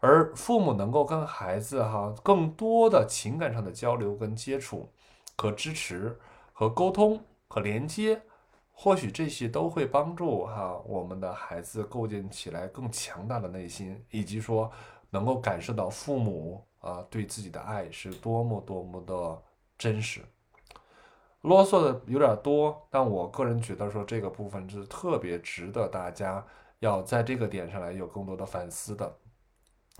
[0.00, 4.90] 而父母能够跟孩子哈更多的情感上的交流跟接触，
[5.36, 6.18] 和支持
[6.54, 8.22] 和沟通和连接，
[8.80, 14.70] 或许这些都会帮助哈我们的孩子构建起来更强大的内心，以及说
[15.10, 19.42] 能够感受到父母啊对自己的爱是多么多么的
[19.76, 20.20] 真实。
[21.40, 26.46] 啰嗦的有点多，但我个人觉得说这个部分是特别值得大家
[26.78, 29.12] 要在这个点上来有更多的反思的。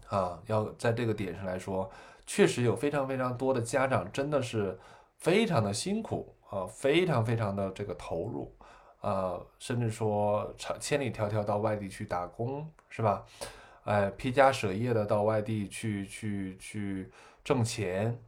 [0.07, 1.91] 啊，要在这个点上来说，
[2.25, 4.79] 确实有非常非常多的家长真的是
[5.17, 8.55] 非常的辛苦啊，非常非常的这个投入
[9.01, 13.25] 呃，甚至说长千里迢迢到外地去打工，是吧？
[13.85, 17.11] 哎，披家舍业的到外地去去去
[17.43, 18.19] 挣钱，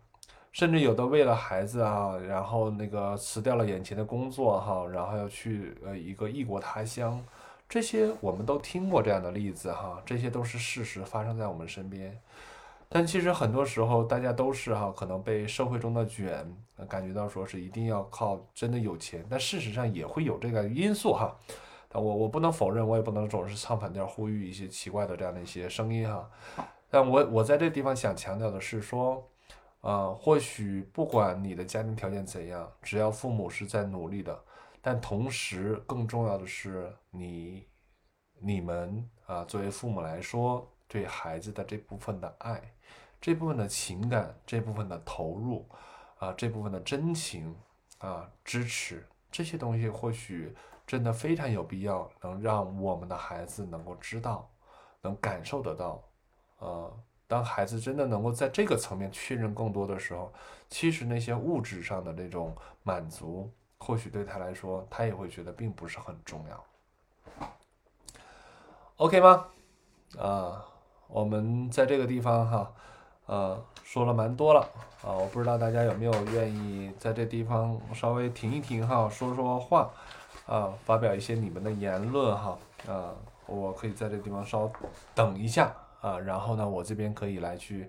[0.52, 7.22] 甚至有的为了孩子啊，然后那个辞掉了眼前的工作哈，然后要去呃一个异国他乡。
[7.68, 12.18] 这些我们都听过这样的例子哈，这些都是事实发生在我们身边。
[12.92, 16.44] 但其实很多时候大家都是哈，可能被社会中的卷
[16.88, 21.35] 感觉到说是一定要靠真的有钱，但事实上也会有这个因素哈。
[21.88, 26.29] 但我我不能否认，我也不能总是唱反调呼吁一些奇怪的这样的一些声音哈。
[26.90, 29.24] 但我我在这地方想强调的是说，
[29.83, 34.37] 呃，或许不管你的家庭条件怎样，只要父母是在努力的。
[34.83, 37.66] 但同时，更重要的是，你、
[38.40, 42.61] 你们啊，作为父母来说，对孩子的这部分的爱、
[43.20, 45.68] 这部分的情感、这部分的投入
[46.18, 47.54] 啊、这部分的真情
[47.98, 50.54] 啊、支持，这些东西或许
[50.87, 54.50] 真的非常有必要，能让我们的孩子能够知道、
[55.02, 56.02] 能感受得到
[56.59, 56.92] 呃，
[57.26, 60.33] 当孩子真的能够在这个层面确认更多的时候，
[60.68, 67.48] 其实那些物质上的那种满足，或许对他来说，他也会觉得并不是很重要。
[68.96, 69.46] OK 吗？
[70.18, 70.66] 啊，
[71.06, 72.74] 我们在这个地方哈，
[73.30, 74.60] 呃，说了蛮多了
[75.04, 79.88] 啊，我不知道大家有没有愿意在这地方稍微停一停哈，说说话
[80.46, 83.14] 啊，发表一些你们的言论哈，啊，
[83.46, 84.68] 我可以在这地方稍
[85.14, 85.72] 等一下。
[86.00, 87.86] 啊，然后呢，我这边可以来去，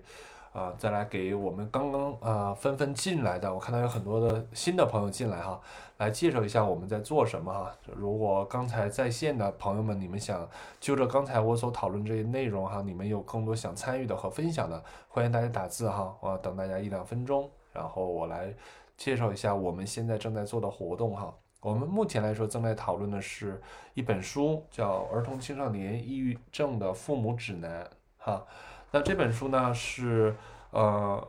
[0.52, 5.58] 啊，再来给我们刚刚啊纷纷进来的，我看到有很多的新的朋友进来哈，
[5.96, 7.74] 来介绍一下我们在做什么哈。
[7.96, 10.46] 如果刚才在线的朋友们，你们想
[10.78, 18.54] 就着刚才我所讨论这些内容哈，你们有更多想参与的和分享的，欢迎大家打字哈，我等大家一两分钟，然后我来
[18.98, 21.34] 介绍一下我们现在正在做的活动哈。
[21.62, 23.58] 我们目前来说正在讨论的是
[23.94, 27.84] 一本书，叫《儿童青少年抑郁症的父母指南》。
[28.24, 28.44] 哈，
[28.94, 30.36] 那这本书呢是，
[30.70, 31.28] 呃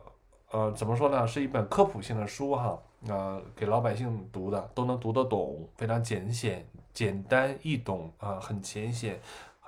[0.50, 1.26] 呃，怎么说呢？
[1.26, 9.18] 是一本科普性的书哈，呃，给老百姓读的，都能读得懂，非常简显、简单易懂啊，很浅显，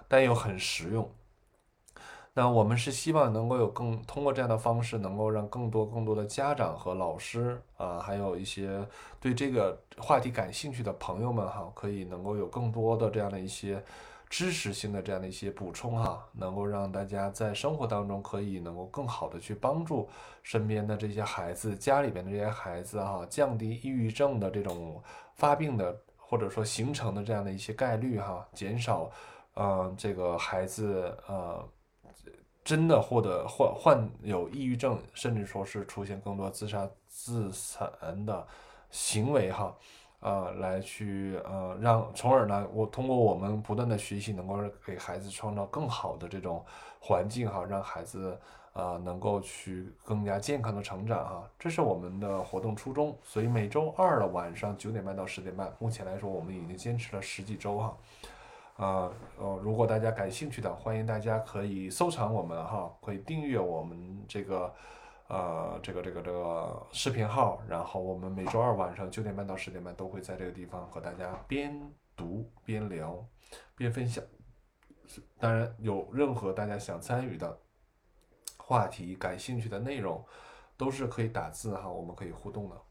[0.08, 1.10] 但又很实用。
[2.34, 8.86] 那我们是希望能够有更通过这样的方式，能够让更多更多的家长和老师啊，还有一些
[9.18, 13.82] 对这个话题感兴趣的朋友们哈，可以能够有更多的这样的一些。
[14.28, 20.08] 知识性的这样的一些补充哈，能够让大家在生活当中可以能够更好的去帮助
[20.42, 25.00] 身边的这些孩子，家里边的这些孩子哈，降低抑郁症的这种
[25.34, 29.10] 发病的或者说形成的这样的一些概率哈，减少，
[29.54, 31.68] 嗯，这个孩子呃
[32.64, 38.44] 真的或者患患有抑郁症，甚至说是出现更多自杀自残的
[38.90, 39.72] 行为哈。
[40.26, 46.64] 呃，来去呃，让从而呢，我通过我们不断的学习，能够给孩子创造更好的这种
[46.98, 48.36] 环境哈，让孩子
[48.72, 53.16] 啊能够去更加健康的成长哈，这是我们的活动初衷。
[53.22, 57.96] 所以每周二的晚上九点半到十点半，目前来说我们已经坚持了十几周哈。
[58.78, 59.08] 啊
[59.38, 64.74] 呃，如果大家感兴趣的，欢迎大家可以收藏我们哈，可以订阅我们这个。
[65.28, 73.26] 呃，这个这个这个视频号，然后我们每周二晚上九点半到十点半都会在这个地方和大家边读边聊
[73.74, 74.22] 边分享。
[75.38, 77.58] 当然，有任何大家想参与的
[78.56, 80.24] 话题、感兴趣的内容，
[80.76, 82.82] 都是可以打字哈，我们可以互动的。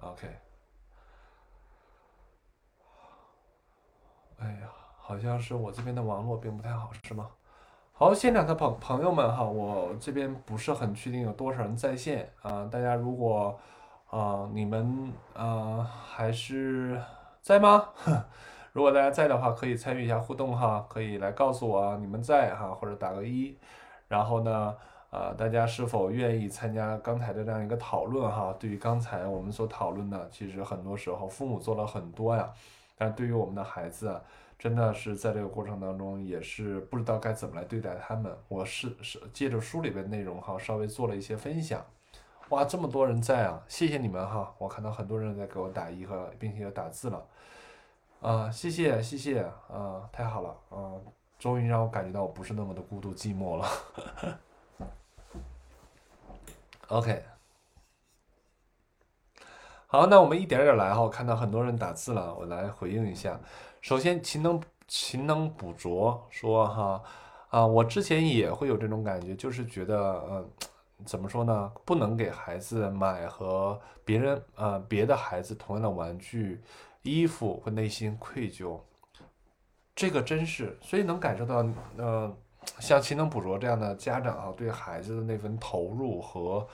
[0.00, 0.28] OK。
[4.38, 7.30] 哎呀，好像是我这边的网络并不太好，是吗？
[8.00, 12.66] 好，现场的朋朋友们哈，我这边不是很确定有多少人在线啊。
[12.72, 13.54] 大家如果
[14.08, 16.98] 啊，你们啊还是
[17.42, 17.90] 在吗？
[18.72, 23.54] 如果大家在的话，可以参与一下互动哈，可以来告诉我你们在哈，或者打个一。
[24.08, 24.74] 然后呢，
[25.10, 28.56] 啊，大家是否愿意参加刚才的这样一个讨论哈？
[28.58, 32.50] 对于刚才我们所讨论的，其实很多时候父母做了很多呀，
[32.96, 34.18] 但对于我们的孩子。
[34.60, 38.30] 真的是在这个过程当中，也是不知道该怎么来对待他们。
[38.46, 41.82] 我是是借着书里边内容哈，稍微做了一些分享。
[42.50, 43.64] 哇，这么多人在啊！
[43.66, 47.26] 谢谢你们哈，我看到很多人在给我打一和，并且打字了。
[48.20, 49.40] 啊，谢谢谢谢
[49.72, 50.92] 啊，太好了啊，
[51.38, 53.66] 终于让我感觉到我不是那么的孤独寂寞了。
[56.88, 57.24] OK，
[59.92, 63.36] 好，那我们一点点来哈，我看到很多人打字了，我来回应一下。
[63.80, 67.02] 首先，勤能勤能补拙说哈
[67.48, 70.48] 啊，我之前也会有这种感觉，就是觉得嗯，
[71.04, 71.72] 怎么说呢？
[71.84, 76.62] 不能给孩子买和别人呃别的孩子同样的玩具、
[77.02, 78.78] 衣服，会内心愧疚。
[79.96, 82.32] 这个真是，所以能感受到呃，
[82.78, 86.64] 像勤能补拙这样的家长啊，对孩子的那份投入和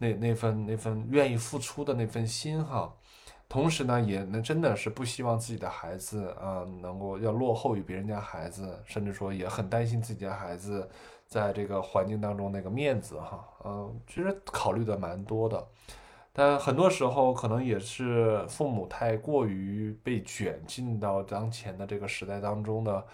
[0.00, 2.92] 那那份那份愿意付出的那份心哈。
[3.48, 10.88] 同时呢，也能真的是不希望自己的孩子啊，能够要落后于别人家孩子，甚至说也很担心自己的孩子
[11.26, 15.66] 在这个环境当中那个面子哈，嗯，其实考虑的蛮多的，
[16.32, 23.04] 但很多时候可能也是父母太过于被卷进到当前的这个时代当中的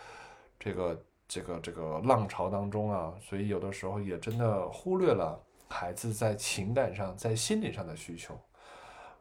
[0.61, 8.39] 这个这个这个浪潮当中啊，所以有的时候也真的忽略了孩子在情感上、在心理上的需求。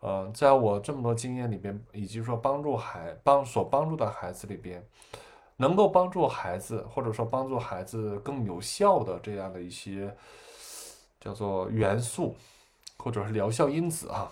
[0.01, 4.87] 嗯，在我这么多经验里边，以及说帮助孩帮所帮助的孩子里边，
[5.55, 10.15] 能够帮助孩子或者说帮助孩子更有效的这样的一些
[11.19, 12.35] 叫做元素，
[12.97, 14.31] 或者是疗效因子啊，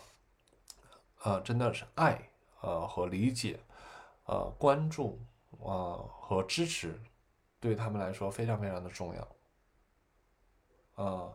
[1.23, 2.21] 啊，真的是爱
[2.61, 3.59] 啊和理解，
[4.25, 5.19] 呃，关注
[5.63, 7.01] 啊和支持，
[7.59, 11.03] 对他们来说非常非常的重要。
[11.03, 11.31] 啊。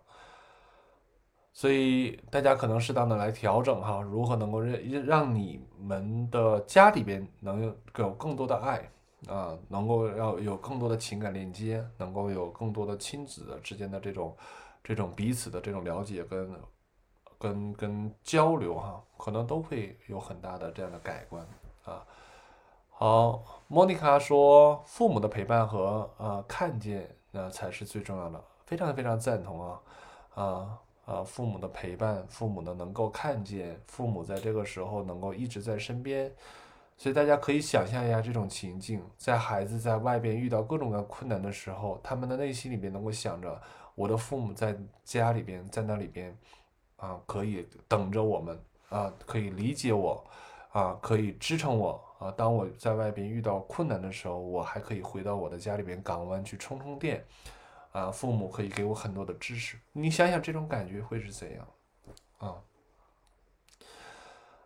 [1.59, 8.89] 所以大家可能适当的来调整哈，如何能够让让你们的家里边能有有更多的爱
[9.27, 14.37] 啊，能够要有更多的情感链接，能够有更多的亲子之间的这种
[14.85, 16.55] 这种彼此的这种了解跟
[17.41, 21.45] 跟跟交流哈，可能都会有很大的这样的改观
[21.83, 22.07] 啊。
[22.89, 29.81] 好，莫妮卡说，父母的陪伴和啊看见那才是最重要的，非常非常赞同啊
[30.37, 30.79] 啊。
[31.09, 36.31] 啊，父母的陪伴，父母的能够看见，父母在这个时候能够一直在身边，
[36.99, 43.59] 所以大家可以想象一下这种情境，在孩子在外边遇到各种各样困难的时候，他们的内心里边能够想着，
[43.95, 46.37] 我的父母在家里边，在那里边，
[46.97, 50.23] 啊，可以等着我们，啊，可以理解我，
[50.73, 57.25] 啊，可以支撑我，啊，当我在外边遇到困难的时候，我还可以回到我的家里边港湾去充充电。
[57.93, 61.67] 啊，父母可以给我很多的支持，你想想这种感觉会是怎样？
[62.39, 62.55] 啊，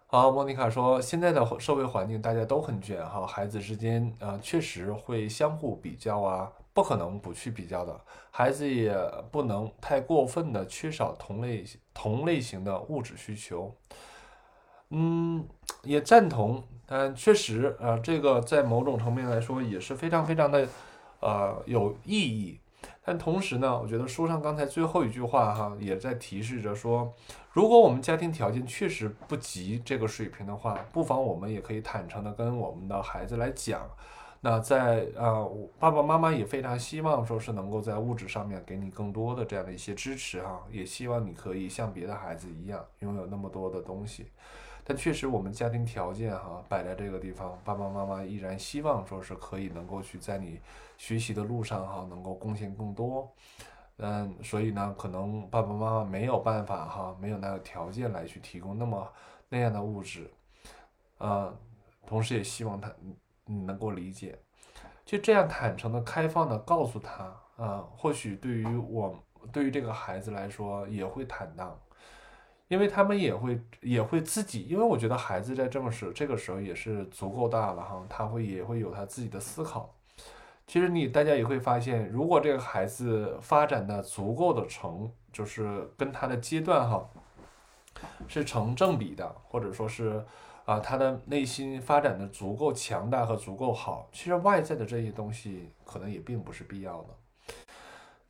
[0.06, 7.98] 好，莫妮卡说，现在的社会环境大家都很卷哈，孩子之间啊确实会相互比较啊，不可能不去比较的，
[8.30, 8.94] 孩子也
[9.30, 11.64] 不能太过分的缺少同类
[11.94, 13.74] 同类型的物质需求。
[14.90, 15.48] 嗯，
[15.84, 20.68] 也赞同，但确实啊，这个在某种层面来说也是非常非常的
[21.20, 22.60] 呃有意义。
[23.05, 27.12] 但同时呢，我觉得书上刚才最后一句话哈，也在提示着说，
[27.53, 33.88] 如果我们家庭条件确实不及这个水平的话，不妨我们也可以坦诚的跟我们的孩子来讲。
[34.44, 35.46] 那在啊，
[35.78, 44.26] 爸爸妈妈也非常希望说是能够在物质上面给你更多的这样的一些支持哈，也希望你可以像别的孩子一样拥有那么多的东西。
[44.84, 50.59] 但确实，我们家庭条件哈摆在这个地方，爸爸妈妈依然希望说是可以能够去在你
[51.03, 53.28] 学习的路上哈能够贡献更多。
[53.96, 59.12] 嗯，所以呢，可能爸爸妈妈没有办法哈，没有那个条件来去提供那么
[59.48, 60.30] 那样的物质。
[61.18, 61.53] 啊，
[62.07, 62.88] 同时也希望他
[63.46, 64.38] 你能够理解，
[65.05, 71.76] 就这样坦诚的、开放的告诉他啊，或许对于我对于这个孩子来说也会坦荡。
[72.68, 79.92] 因为他们也会也会自己，因为我觉得孩子在这么时这个时候也是足够大了哈，他会也会有他自己的思考。
[80.72, 87.06] 其实你大家也会发现，如果这个孩子发展的足够的成，就是跟他的阶段哈
[88.26, 90.24] 是成正比的，或者说是
[90.64, 97.08] 啊他的内心发展的足够强大和足够好，其实外在的这些东西可能也并不是必要的。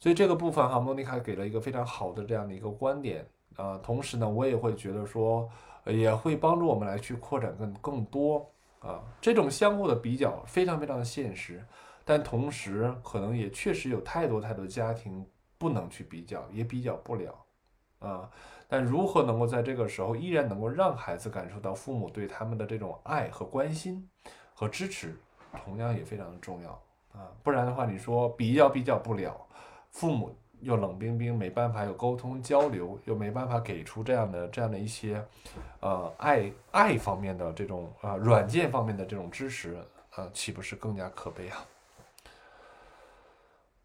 [0.00, 3.24] 所以这个部分哈，莫妮卡给了一个非常好的这样的一个观点。
[3.54, 5.48] 啊，同时呢，我也会觉得说，
[5.86, 8.44] 也会帮助我们来去扩展更更多
[8.80, 9.00] 啊。
[9.20, 11.64] 这种相互的比较非常非常的现实，
[12.04, 15.24] 但同时可能也确实有太多太多家庭
[15.58, 17.34] 不能去比较，也比较不了
[17.98, 18.30] 啊。
[18.68, 24.08] 但如何能够在这个时候依然能够让孩子感受到父母对他们的这种爱和关心
[24.54, 25.16] 和支持，
[25.64, 26.70] 同样也非常的重要
[27.12, 27.30] 啊。
[27.42, 29.34] 不然的话，你说比较比较不了，
[29.90, 30.34] 父母。
[30.62, 35.20] 又冷冰冰，没办法有沟通交流，又没办法给出这样的这样的一些，
[35.80, 39.76] 呃，爱爱方面的这种啊软件方面的这种支持，
[40.10, 41.66] 啊，岂不是更加可悲啊？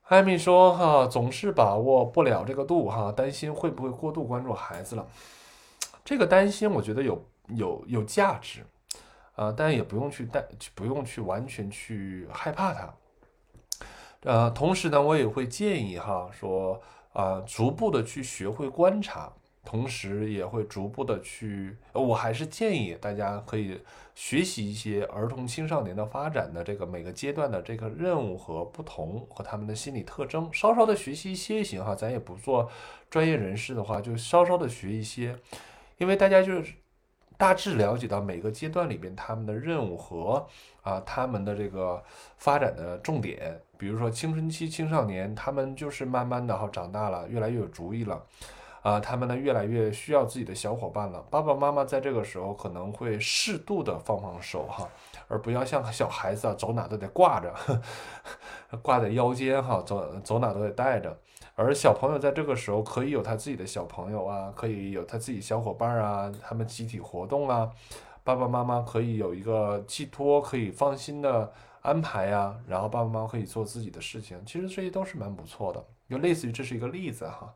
[0.08, 5.06] 艾米说哈，总是把握不了这个度哈，担心会不会过度关注孩子了。
[6.06, 8.66] 这个担心我觉得有有有价值，
[9.36, 10.42] 啊，但也不用去担，
[10.74, 12.94] 不用去完全去害怕它。
[14.22, 16.82] 呃，同时呢，我也会建议哈，说
[17.12, 19.34] 啊，逐步的去学会观察，
[19.68, 23.78] 同时也会逐步的去，我还是建议大家可以
[24.16, 32.72] 学习一些儿童青少年的发展的这个每个阶段的这个任务和不同和他们的心理特征，稍稍的学习一些行哈，咱也不做
[33.10, 35.36] 专业人士的话，就稍稍的学一些，
[35.98, 36.74] 因为大家就是
[37.36, 40.48] 大致了解到每个阶段里边他们的任务和
[40.82, 42.02] 啊他们的这个
[42.38, 43.60] 发展的重点。
[43.78, 48.26] 比如说青春期青少年，他们就是慢慢的哈长大了，越来越有主意了，
[48.88, 51.20] 啊，他们呢越来越需要自己的小伙伴了。
[51.30, 54.88] 爸爸妈妈在这个时候可能会适度的放放手哈，
[55.28, 57.54] 而不要像小孩子啊走哪都得挂着，
[58.82, 61.18] 挂在腰间哈，走走哪都得带着。
[61.56, 67.70] 而小朋友在这个时候可以有他自己的小朋友啊，可以有他自己小伙伴啊，他们集体活动啊，
[68.24, 71.52] 爸爸妈妈可以有一个寄托，可以放心的。
[71.84, 77.54] 安排呀，然后爸爸妈妈可以做自己的事情，其实这些都是蛮不错的，就类似于这是一个例子哈，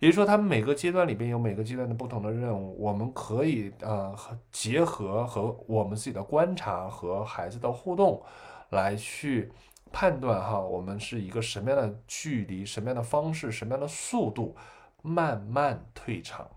[0.00, 4.16] 也就是说他们每个阶段里边有每个阶段的不同的任务，我们可以呃
[4.52, 8.22] 结合和我们自己的观察和孩子的互动，
[8.70, 9.50] 来去
[9.90, 14.54] 判断哈，我们是一个什么样的距离、什么样的方式、什么样的速度
[15.02, 16.48] 慢慢退场。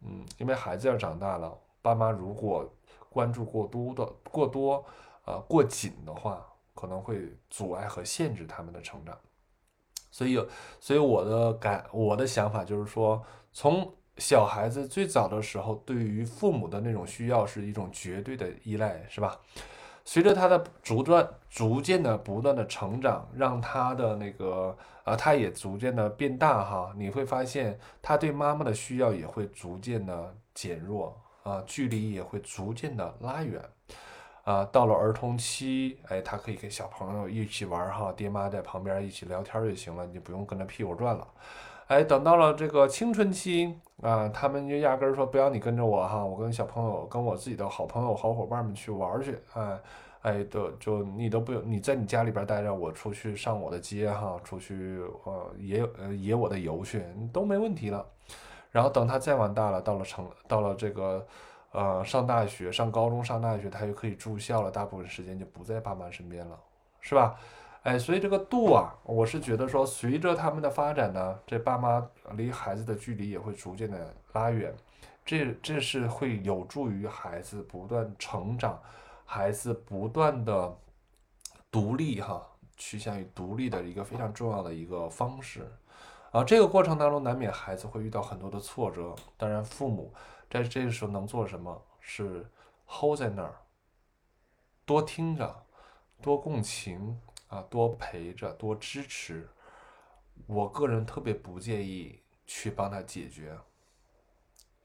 [0.00, 2.68] 嗯，因为孩子要长大了，爸妈如果
[3.08, 4.84] 关注过多的过多，
[5.24, 6.44] 呃，过紧的话，
[6.74, 9.16] 可能会阻碍和限制他们的成长。
[10.14, 10.40] 所以，
[10.78, 13.20] 所以我的感，我的想法就是说，
[13.52, 19.36] 从小孩子最早的时候，对于父母的那种需要是一种绝对的依赖，是吧？
[20.04, 33.60] 随着他的逐段、逐渐的、不断的成长，让他的那个啊，他也逐渐的变大哈，你会发现他对妈妈的需要也会逐渐的减弱啊，距离也会逐渐的拉远
[34.44, 34.64] 啊。
[34.72, 41.26] 到了儿童期，哎，他可以跟小朋友一起玩哈，爹妈在旁边一起聊天就行了，你不用跟着屁股转了。
[41.88, 49.78] 哎，等到了这个青春期啊，他们就压根儿说不要你跟着我哈，我跟小朋友、跟我自己的好朋友、好伙伴们去玩去，哎，
[50.22, 58.04] 哎，都就你都不用你在你家里边待着，我出去上我的街哈，出去呃野呃野我的游去都没问题了。
[58.70, 61.24] 然后等他再往大了，到了成到了这个
[61.74, 66.58] 呃上大学、上高中、上大学，他就可以住校了，大部分时间就不在爸妈身边了，
[67.00, 67.36] 是吧？
[67.82, 74.74] 哎，所以这个度啊，我是觉得说，随着他们的发展呢，这爸妈离孩子的距离也会逐渐的拉远，
[75.22, 78.80] 这这是会有助于孩子不断成长，
[79.26, 80.74] 孩子不断的
[81.70, 82.40] 独立哈，
[82.78, 85.70] 趋向于独立的一个非常重要的一个方式
[86.30, 86.42] 啊。
[86.42, 90.10] 这个过程当中，难免孩子会遇到很多的挫折，当然父母
[90.62, 92.50] 在这个时候能做什么，是
[92.86, 93.60] hold 在那儿，
[94.84, 95.66] 多听着，
[96.22, 97.20] 多共情。
[97.48, 99.48] 啊，多陪着，多支持。
[100.48, 103.56] 我个人特别不建议去帮他解决，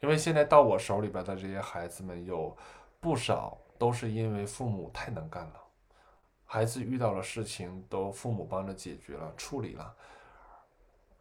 [0.02, 2.56] 因为现在到我手里边的这些孩子们有
[3.00, 5.64] 不少都是因为父母太能干了，
[6.46, 9.96] 孩子遇到了事情都父母帮着解决了、处理了。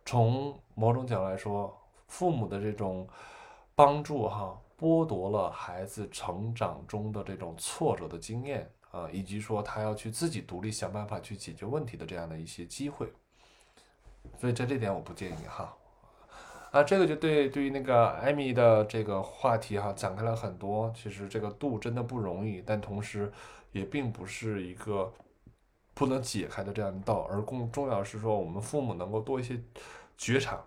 [0.05, 1.75] 从某种角度来说，
[2.09, 3.09] 父母的这种
[3.79, 8.69] 帮助哈，剥夺了孩子成长中的这种挫折的经验。
[8.91, 13.13] 啊，以及说他要去自己独立想办法去解决问题的这样的一些机会，
[14.39, 15.77] 所以在这点我不建议哈。
[16.71, 20.91] 啊，这个就对对于那个艾米的这个话题哈展开了很多。
[20.97, 23.31] 其实这个度真的不容易，但同时
[23.73, 25.13] 也并不是一个
[25.93, 29.63] 不能解开的这样的道，而更重要是说我们父母能够多一些
[30.17, 30.65] 觉察，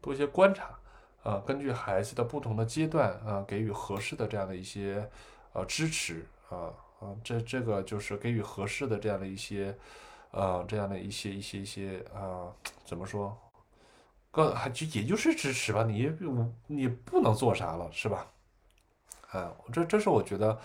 [0.00, 0.78] 多一些观察，
[1.24, 5.10] 啊，根据孩子的不同的阶段啊，给予合适的这样的一些
[5.52, 6.70] 呃支持啊。
[7.00, 9.76] 啊，这这个就是给予合适的这样的一些，
[10.30, 12.48] 呃，这样的一些一些一些啊，
[12.86, 13.36] 怎么说？
[14.30, 16.10] 个还就也就是支持吧，你
[16.66, 18.26] 你不能做啥了，是吧？
[19.32, 20.58] 哎，这这是我觉得，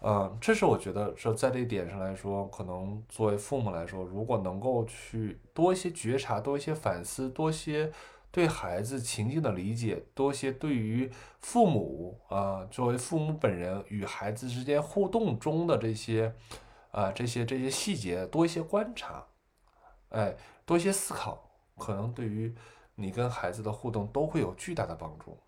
[0.00, 7.92] 嗯，这是我觉得说在这一点上来说，可能作为父母来说，如果能够去多一些觉察，多一些反思，多些。
[8.36, 11.10] 对孩子情境的理解多些，对于
[11.40, 16.36] 父母啊，作为父母本人与孩子之间互动中的这些
[16.90, 19.26] 啊这些这些细节多一些观察，
[20.10, 22.54] 哎，多一些思考，可能对于
[22.94, 25.40] 你跟孩子的互动都会有巨大的帮助。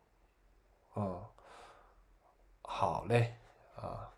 [0.97, 1.23] 嗯，
[2.63, 3.37] 好嘞，
[3.77, 4.15] 啊。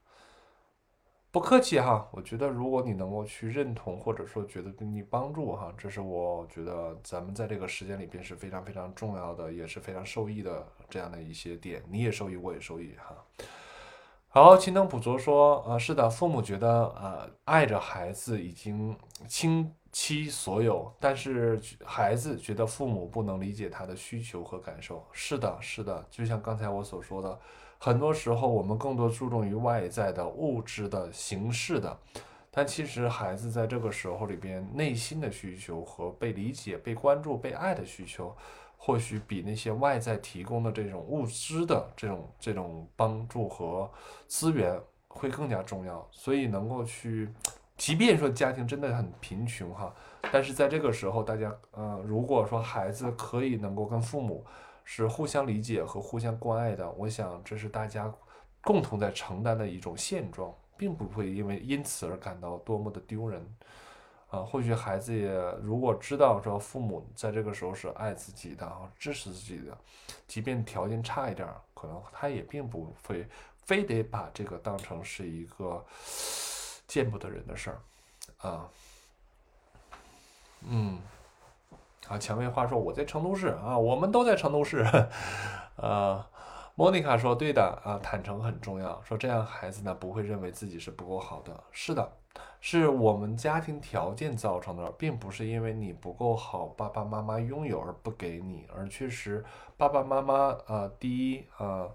[1.32, 13.16] 不客气哈，我觉得如果你能够去认同，或者说觉得对你帮助哈，这是我觉得咱们在这个时间里边是非常非常重要的，也是非常受益的这样的一些点，你也受益，我也受益哈。
[14.26, 18.96] 好，勤能补拙说，呃，是的，父母觉得呃爱着孩子已经
[19.28, 25.06] 倾其所有，但是孩子觉得父母不能理解他的需求和感受。
[25.12, 27.38] 是的，是的，就像刚才我所说的。
[27.82, 31.98] 很多时候，我们更多注重于外在的物质的形式的，
[32.50, 38.36] 但其实孩子在这个时候里边内心的需求和被理解、被关注、被爱的需求，
[38.76, 43.90] 或许比那些外在提供的这种物质的这种这种帮助和
[44.26, 44.78] 资源
[45.08, 46.06] 会更加重要。
[46.10, 47.32] 所以，能够去，
[47.78, 49.90] 即便说家庭真的很贫穷哈，
[50.30, 54.44] 但是在这个时候，大家呃，如果说孩子可以能够跟父母。
[54.84, 58.12] 是互相理解和互相关爱的，我想这是大家
[58.62, 63.56] 共同在承担的一种现状，并不会因为因此而感到多么的丢人
[64.30, 64.40] 啊。
[64.40, 65.30] 或许孩子也
[65.62, 69.78] 如果知道说父母在这个时候是爱自己的，支持自己的，
[70.26, 73.26] 即便条件差一点，可能他也并不会
[73.64, 75.84] 非得把这个当成是一个
[76.86, 78.68] 见不得人的事儿啊。
[80.62, 80.98] 嗯。
[82.10, 84.84] 啊，蔷薇花说我在成都市啊，我们都在成都市。
[85.76, 86.26] 呃，
[86.74, 89.00] 莫妮卡说对的啊，坦诚很重要。
[89.04, 91.52] 说这样孩子呢不会认为自己是不够好的。
[91.70, 92.12] 是的，
[92.60, 99.44] 是我们家庭条件造成的，并不是因为你不够好，爸爸妈妈拥有而不给你，而确实
[99.76, 100.34] 爸爸妈妈
[100.66, 101.88] 呃，第一呃，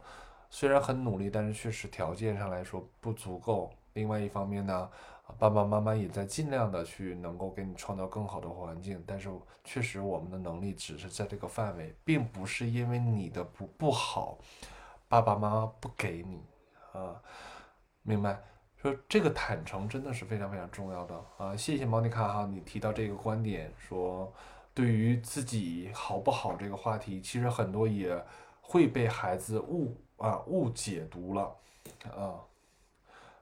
[0.49, 3.69] 虽然很努力，但是确实条件上来说不足够。
[3.95, 4.89] 另外一方面呢，
[5.37, 9.29] 爸爸妈妈也在尽量的去能够给你创造更好的环境，但是
[9.63, 14.37] 确实我们的能力只是在这个范围，并不是因为你的不不好，
[15.07, 16.41] 爸爸妈妈不给你
[16.93, 17.21] 啊，
[18.03, 18.39] 明白？
[18.77, 21.55] 说这个坦诚真的是非常非常重要的啊！
[21.55, 24.31] 谢谢莫妮卡哈，你提到这个观点，说
[24.75, 28.23] 对于自己好不好这个话题，其实很多也
[28.61, 31.55] 会被孩子误啊误解读了
[32.15, 32.39] 啊。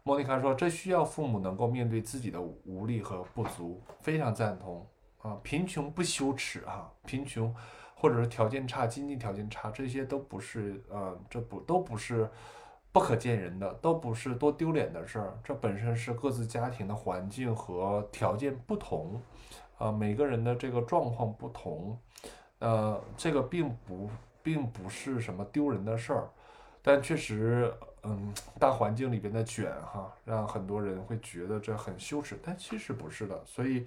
[0.03, 4.85] 莫妮卡说，这需要父母能够面对自己的无力和不足，非常赞同
[5.21, 5.39] 啊！
[5.41, 7.53] 贫穷不羞耻啊，贫穷
[7.95, 12.29] 或者是条件差、经济条件差，这些都不是呃，这不都不是。
[12.91, 19.19] 不可见人的都不是多丢脸的事儿，这本身是各自家庭的环境和条件不同，
[19.79, 21.97] 啊，每个人的这个状况不同，
[22.59, 24.07] 呃，这个并不
[24.43, 26.29] 并不是什么丢人的事儿，
[26.83, 27.73] 但确实，
[28.03, 33.43] 嗯，大环境里边的卷哈，让很多人会觉得这很羞耻，但其实不是的。
[33.45, 33.85] 所以，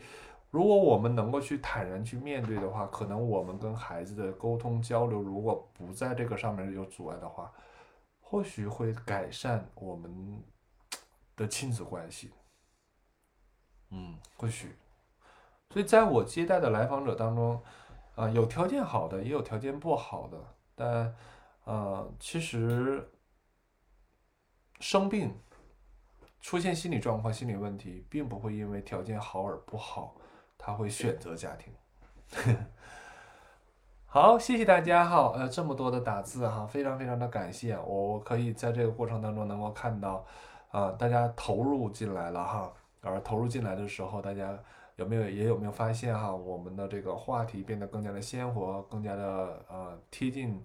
[0.51, 7.53] 如果我们能够去坦然去面对的话，可能我们跟孩子的沟通交流，如果不在这个上面有阻碍的话。
[8.29, 10.43] 或许会改善我们
[11.37, 12.33] 的亲子关系，
[13.91, 14.75] 嗯，或许。
[15.71, 17.63] 所以在我接待的来访者当中，
[18.17, 20.37] 啊，有条件好的，也有条件不好的，
[20.75, 21.15] 但，
[21.67, 23.09] 呃，其实
[24.87, 25.37] 生病、
[26.41, 30.15] 出现心理状况、心理问题，并不会因为条件好而不好，
[30.57, 31.73] 他会选择家庭。
[34.07, 40.25] 好，谢谢大家哈，呃，这么多的打字哈，非常非常的感谢，我可以在这个过程当中能够看到，
[40.71, 44.57] 啊，大家投入进来了哈，而投入进来的时候，大家
[44.95, 50.63] 有没有也有没有发现哈，我们的这个话题变得更加的鲜活，更加的呃贴近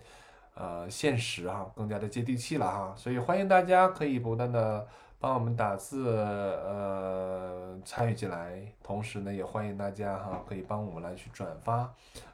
[0.61, 4.87] 呃现实哈，更加的接地气了哈，所以欢迎大家可以不断的
[5.19, 11.91] 帮我们打字，呃，参与进来，同时呢，也欢迎大家哈，可以帮我们来去转发。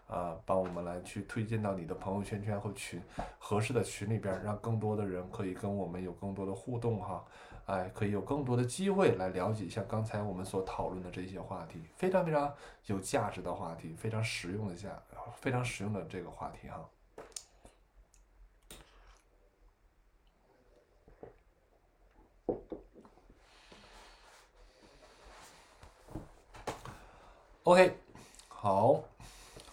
[0.07, 2.97] 啊，帮我们来去推荐到你的朋友圈圈或群
[3.37, 7.21] 合适的群里边，让更多的人可以跟我们有更多的互动哈，
[7.65, 12.49] 哎，可以有更多的机会来了解像刚才我们所讨论的这些话题，非常非常
[12.85, 14.87] 有价值的话题，非常实用的价，
[15.41, 16.79] 非常实用的这个话题哈。
[27.67, 27.97] OK，
[28.47, 29.03] 好。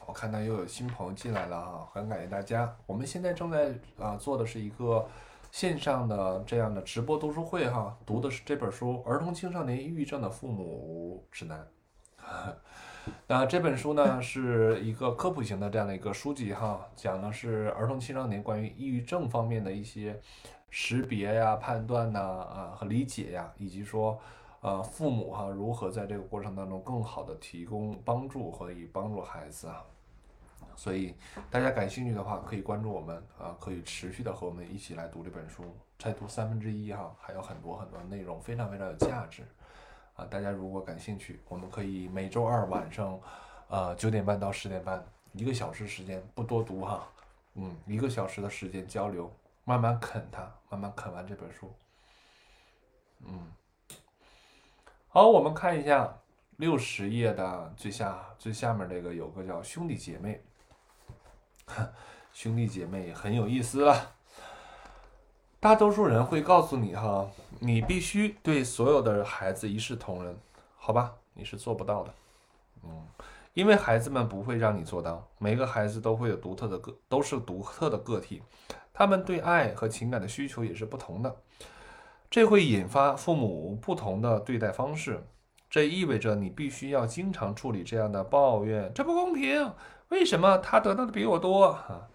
[0.04, 2.76] 我看到又有新朋友进来了哈，很感谢大家。
[2.86, 5.06] 我们现在正在啊做的是一个
[5.52, 11.64] 线上的这样的直播读书会哈，读的是这本书《儿童青少年抑郁症的父母指南》。
[13.28, 20.20] 那这本书呢是一个科普型的这样的一个书籍哈，讲的是儿童青少年关于抑郁症方面的一些
[20.68, 24.18] 识别呀、判断呐啊和理解呀，以及说
[24.64, 29.84] 呃父母哈如何在这个过程当中更好的提供帮助和以帮助孩子啊。
[30.74, 31.14] 所以
[31.50, 35.62] 大家感兴趣的话，可以关注我们啊，可以持续的和我们一起来读这本书，
[35.98, 39.42] 才读三分之一哈，还有很多很多内容，非常非常有价值
[40.16, 40.24] 啊！
[40.24, 43.20] 大家如果感兴趣，我们可以每周二晚上，
[43.68, 47.06] 呃九点半到十点半，一个小时时间，不多读哈，
[47.54, 49.30] 嗯，一个小时的时间交流，
[49.64, 51.70] 慢慢啃它，慢慢啃完这本书，
[53.26, 53.46] 嗯，
[55.14, 56.12] 好，我们看一下
[56.56, 60.42] 六十页的最下最下面这个有个叫兄弟姐妹。
[62.34, 64.16] 兄弟姐妹很有意思了。
[65.60, 70.36] 大多数人会告诉你哈，你必须对所有的孩子一视同仁，
[70.74, 71.14] 好吧？
[71.34, 72.12] 你是做不到的，
[72.82, 73.06] 嗯，
[73.52, 75.24] 因为孩子们不会让你做到。
[75.38, 78.42] 每个孩子都会有独特的个，都是独特的个体，
[78.92, 81.36] 他们对爱和情感的需求也是不同的，
[82.34, 85.24] 这会引发父母不同的对待方式。
[85.70, 89.70] 这意味着你必须要经常处理这样的抱怨，这不公平。
[90.08, 91.66] 为什么他得到的比我多？
[91.66, 92.08] 啊，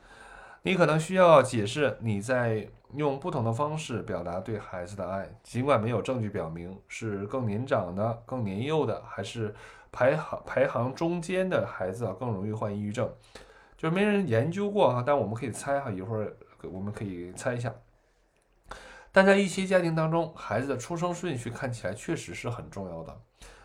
[0.63, 9.55] 你可能需要解释你在用不同的方式表达对孩子的爱，尽管没有证据表明是更年长的、更年幼的，还是
[9.89, 13.09] 排行排行中间的孩子啊更容易患抑郁症，
[13.77, 16.35] 就是没人研究过哈，但我们可以猜哈，一会儿
[16.69, 17.73] 我们可以猜一下。
[19.11, 23.21] 但在一些家庭当中，孩子的出生顺序看起来确实是很重要的。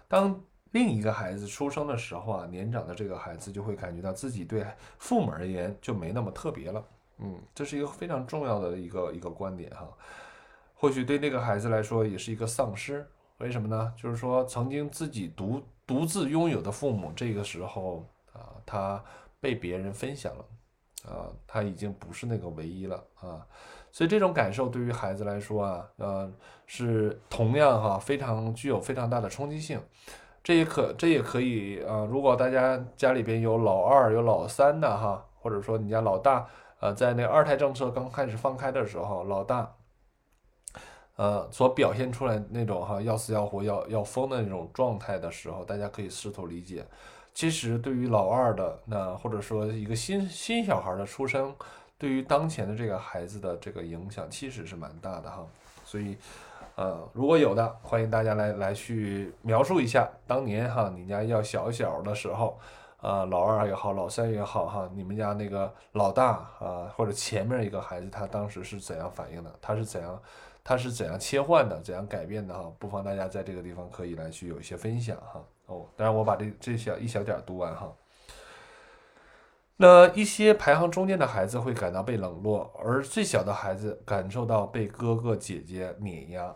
[0.08, 0.40] 当
[0.72, 4.66] 另一个孩子出生的时候啊，年长的这个孩子就会感觉到自己对
[4.98, 6.84] 父母而言就没那么特别了。
[7.18, 9.88] 嗯，这是一个非常重要的一个一个观点哈。
[10.74, 13.06] 或许对那个孩子来说也是一个丧失
[13.38, 13.92] 为什么呢？
[13.96, 19.02] 就是说曾经自己独独自拥有的父母，这个时候啊，他
[19.40, 20.44] 被别人分享了，
[21.08, 23.46] 啊，他已经不是那个唯一了啊。
[23.94, 26.28] 所以这种感受对于孩子来说啊，呃，
[26.66, 29.80] 是同样哈非常具有非常大的冲击性。
[30.42, 36.44] 这也可这也可以啊，如果大家家里边有老二有老三的哈，或者说你家老大，
[36.80, 39.72] 呃，在那二胎政策刚开始放开的时候，老大，
[41.14, 46.84] 呃，所表现出来那种哈要死要活要要疯的那种状态的时候，大家可以试图理解。
[47.32, 51.54] 其实对于老二的那或者说一个新新小孩的出生。
[52.04, 55.42] 对于当前的这个孩子的这个影响，其实是蛮大的哈。
[55.86, 56.18] 所以，
[56.74, 62.58] 呃，如果有的，欢迎大家来来去描述一下当年哈你家要小小的时候，
[63.00, 69.50] 呃，老二也好，老三也好哈，你们家那个老大啊，或者前面一个孩子，他当时是怎样反应的？
[69.62, 70.22] 他是怎样，
[70.62, 71.80] 他是怎样切换的？
[71.80, 72.70] 怎样改变的哈？
[72.78, 75.42] 不妨大家在这个地方可以来去有一些分享哈。
[75.68, 77.90] 哦，当然我把这这小一小点读完哈。
[79.76, 86.54] 那一些排行中间的孩子会感到被冷落，而最小的孩子感受到被哥哥姐姐碾压。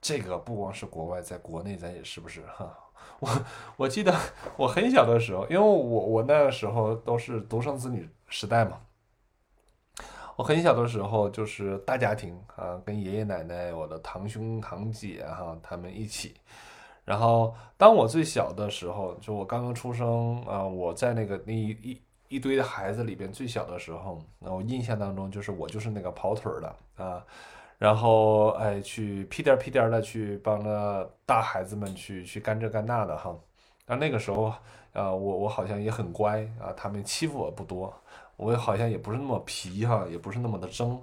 [0.00, 2.78] 这个不光是国外，在国内咱也是不是哈？
[3.18, 3.28] 我
[3.76, 4.14] 我记得
[4.56, 8.78] 我很小的时候，因为我我那个时候都是独生子女时代嘛。
[10.36, 16.34] 我很小的时候就是大家庭啊，跟爷爷奶奶、我的堂兄堂姐哈，他们一起。
[17.06, 27.24] 然后，当我最小的时候，就我刚刚出生啊，我在那个那一一一堆的孩子里边最小的时候，那我印象当中就是我就是那个跑腿儿的啊，
[27.78, 33.32] 然后哎去屁颠屁颠的去帮着大孩子们去去干这干那的哈。
[33.86, 34.52] 那那个时候
[34.92, 37.94] 啊，我我好像也很乖啊，他们欺负我不多，
[38.36, 41.00] 我好像也不是那么皮哈，也不是那么的争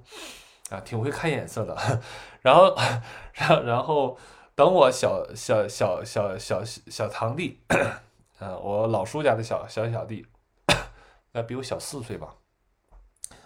[0.69, 1.73] 啊，挺会看眼色的。
[2.43, 2.75] 然后，
[3.31, 4.17] 然然后。
[4.55, 7.59] 等我小小小小小小堂弟，
[8.37, 10.27] 呃，我老叔家的小小小弟，
[11.31, 12.35] 那比我小四岁吧。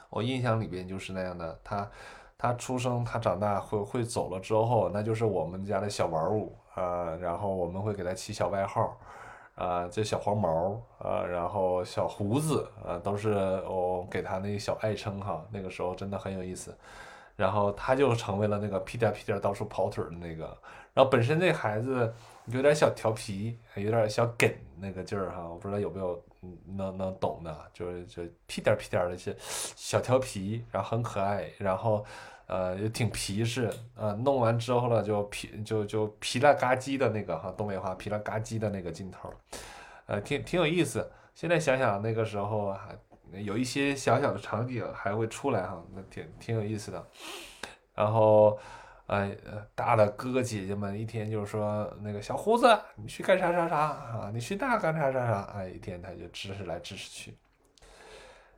[0.09, 1.89] 我印象里边就是那样的，他
[2.37, 7.15] 他出生，他长大会会走了之后，那就是我们家的小玩物啊。
[7.21, 8.99] 然后我们会给他起小外号
[9.55, 13.31] 啊，这小黄毛啊，然后小胡子啊，都是
[13.65, 15.41] 我给他那个小爱称哈。
[15.51, 16.77] 那个时候真的很有意思。
[17.37, 20.57] 然后他就成为了那个屁颠屁颠到处跑腿的那个。
[20.97, 22.11] 然后本身这孩子
[22.47, 26.19] 有点小调皮，有点小梗那个劲儿哈，我不知道有没有
[26.75, 32.03] 能能懂的，就是就屁颠屁颠的些小调皮，然后很可爱，然后
[32.47, 39.31] 呃也挺皮实，呃弄完之后呢就皮就就皮了嘎叽的那个哈东北话皮了嘎叽的那个劲头，
[40.07, 41.07] 呃挺挺有意思。
[41.35, 42.97] 现在想想那个时候还
[43.39, 47.07] 有一些小小的场景还会出来哈，那挺挺有意思的。
[47.93, 48.57] 然后。
[49.07, 49.31] 哎，
[49.73, 54.29] 大的哥哥姐姐们一天就是说那个小胡子，你去干啥啥啥啊？
[54.33, 55.41] 你去那干啥啥啥？
[55.55, 57.33] 哎，一天他就支持来支持去，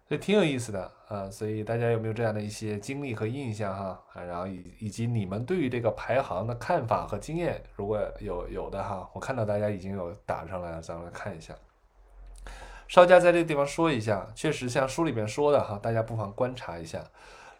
[0.07, 1.29] 所以挺有意思的啊。
[1.29, 4.01] 所以大家有没有这样的一些经历和印象哈？
[4.13, 11.53] 啊，然后以以及你们对于这个排行的看法和经验，如果有有的哈，我看到大家已经有打上来了，咱们来看一下。
[12.87, 17.03] 稍加在这个地方说一下，确实像书里面说的哈，大家不妨观察一下。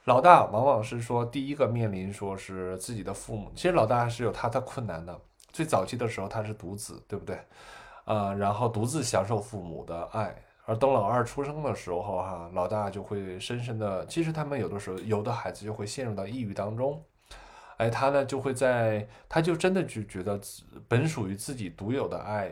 [0.09, 5.15] 老大往往是说第一个面临说是自己的父母，其实老大是有他的困难的。
[5.51, 7.39] 最早期的时候他是独子，对不对？
[8.05, 10.35] 啊，然后独自享受父母的爱，
[10.65, 16.99] 而等老二出生的时候，哈，老大就会深深的，其实他们有的时候有的孩子就会陷入到抑郁当中，
[17.77, 20.41] 哎，他呢就会在，他就真的就觉得
[20.87, 22.51] 本属于自己独有的爱，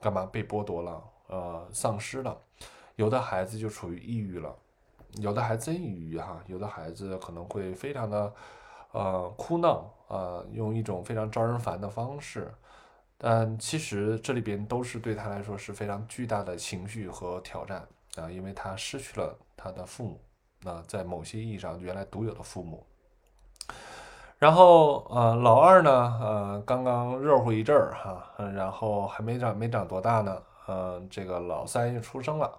[0.00, 2.38] 干嘛被剥夺了，呃，丧失了，
[2.94, 4.54] 有的孩子就处于抑郁了。
[5.20, 8.32] 有的还真抑郁哈，有的孩子可能会非常的，
[8.92, 12.52] 呃，哭闹啊，用一种非常招人烦的方式，
[13.18, 17.86] 但其实这里边都是对他来说是非常巨大的情绪和挑战
[18.16, 20.20] 啊，因为他失去了他的父母，
[20.62, 22.86] 那在某些意义上原来独有的父母。
[24.38, 32.50] 然后呃，老二呢，呃，刚刚热乎一阵儿哈，然后还没长没长多大呢，嗯，这个老三又出生了。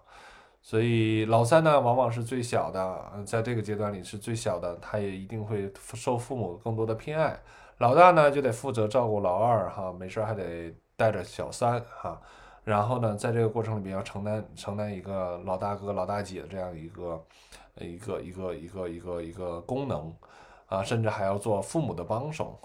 [0.66, 7.38] 所以老三呢，往往是最小的，在这个阶段里是最小的，他也一定会受父母更多的偏爱。
[7.80, 12.20] 老大呢，就得负责照顾老二，哈，没事还得带着小三，哈。
[12.64, 17.22] 然后呢，在这个过程里面要承担承担一个老大哥、老大姐这样一个
[17.76, 20.16] 一个一个一个一个一个功能，
[20.68, 22.58] 啊，甚至还要做父母的帮手。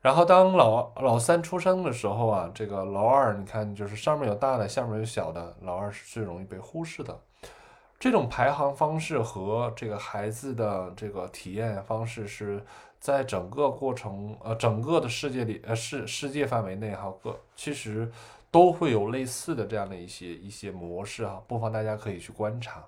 [0.00, 7.18] 然后当老老三出生的时候啊，这个老二，你看就是上面有大的，下面有小的，老二是最容易被忽视的。
[7.98, 12.64] 这种排行方式和这个孩子的这个体验方式是
[12.98, 18.10] 在整个过程呃整个的世界里呃世世界范围内哈，各其实
[18.50, 22.82] 都会有类似的这样的一些一些模式哈，不妨大家可以去观察。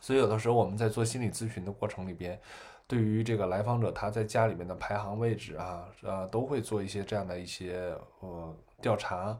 [0.00, 2.40] 所以有的时候我们在做心理咨询的过程里边，
[2.86, 9.38] 对于这个来访者他在家里面的排行位置啊，呃，都会做一些这样的一些呃调查。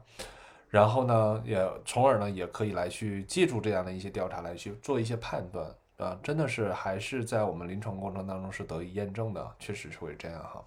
[0.67, 10.61] 然后呢，也从而呢，也可以来去借助这样的一些调查来去做一些判断啊，真的是还是在我们临床过程当中是得以验证的，确实是会这样哈。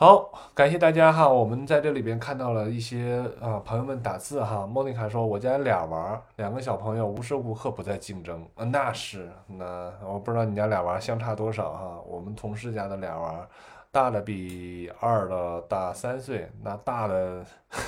[0.00, 13.46] 好，感谢大家哈，我们在这里边看到了一些啊朋友们打字哈，莫妮卡说我家俩娃，两个小朋友无时无刻不在竞争，那是那我不知道你家俩娃相差多少哈，我们同事家的俩娃。
[13.92, 17.44] 大的比二的大三岁，那大的，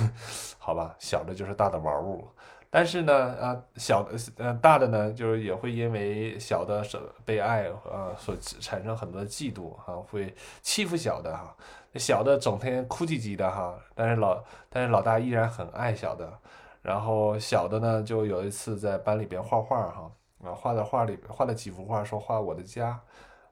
[0.59, 2.29] 好吧，小的就是大的玩物。
[2.69, 11.55] 但是呢，啊，小的，呃，大的呢，就是也会因为小的是被爱，呃，所产生很多的嫉妒，哈，会欺负小的，哈，
[11.95, 16.33] 小的整天哭唧唧的，哈，但是老，但是老大依然很爱小的。
[16.81, 20.11] 然后小的呢，就有一次在班里边画画，哈，
[20.45, 23.01] 啊，画的画里画了几幅画，说画我的家。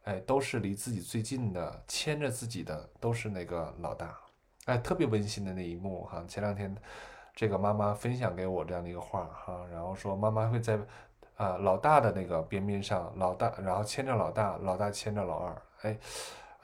[0.04, 4.16] 哎，都是离自己最近的，牵着自己的都是那个老大，
[4.64, 6.24] 哎，特别温馨的那一幕哈。
[6.26, 6.74] 前两天，
[7.34, 10.78] 这个妈妈分享给我这样的一个画哈，然后说妈妈会在
[11.36, 15.98] 啊老大的那个边边上，老大然后牵着老大，老大牵着老二，哎，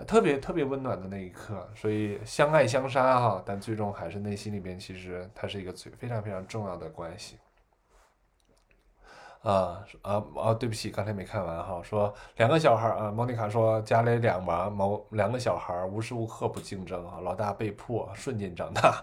[0.05, 1.69] 特别特别温暖的那一刻。
[1.75, 7.39] 所以相爱相杀哈，但最终还是内心里边其实它是一个最非常非常重要的关系。
[9.43, 10.55] 啊啊啊！
[10.55, 11.81] 对不起，刚才没看完哈。
[11.81, 19.01] 说两个小孩啊，莫妮卡说家里两娃，某两个小孩无时无刻不竞争啊，老大被迫瞬间长大，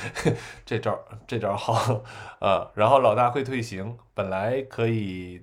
[0.66, 2.02] 这招这招好
[2.40, 2.70] 啊。
[2.74, 5.42] 然后老大会退行，本来可以，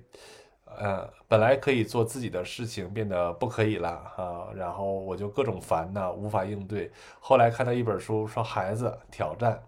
[0.78, 4.48] 呃，本来可以做自己的事情，变得不可以了啊。
[4.54, 6.90] 然后我就各种烦呐，无法应对。
[7.20, 9.62] 后来看到一本书，说孩子挑战。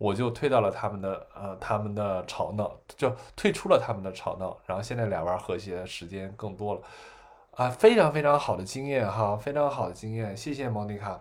[0.00, 6.80] 我就退到了他们的呃他们的吵闹，就退出了他们的吵闹，然后现在俩娃和谐时间更多了，
[7.56, 11.20] 啊，非常非常好的经验哈，非常好的经验，谢谢莫妮卡。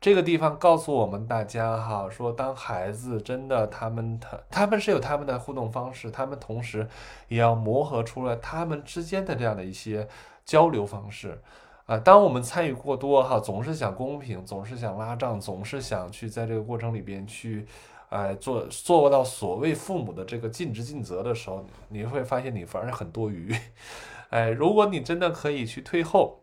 [0.00, 6.86] 这个地方告诉我们大家哈，说当孩子真的他们他他们是有他们的互动方式，他们同时
[7.28, 10.06] 也要磨合出来他们之间的这样的一些
[10.44, 11.40] 交流方式，
[11.86, 17.66] 啊，当我们参与过多哈，总是想公平，总是想拉账，总是想去在这个过程里边去。
[18.08, 23.52] 哎，做做到所谓父母的这个尽职尽责的时候，你会发现你反而很多余。
[24.30, 26.38] 哎，如果你真的可以去退后，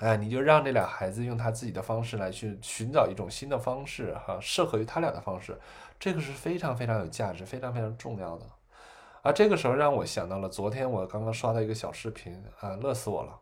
[0.00, 5.58] 哎，你就让这俩孩子用他自己的方式来去寻找一种新的方式，哈，适合于他俩的方式，
[5.98, 8.46] 这个是非常非常有价值、非常非常重要的。
[9.22, 13.38] 啊，这个时候让我想到了昨天我刚刚刷到一个小视频，啊，乐死我了，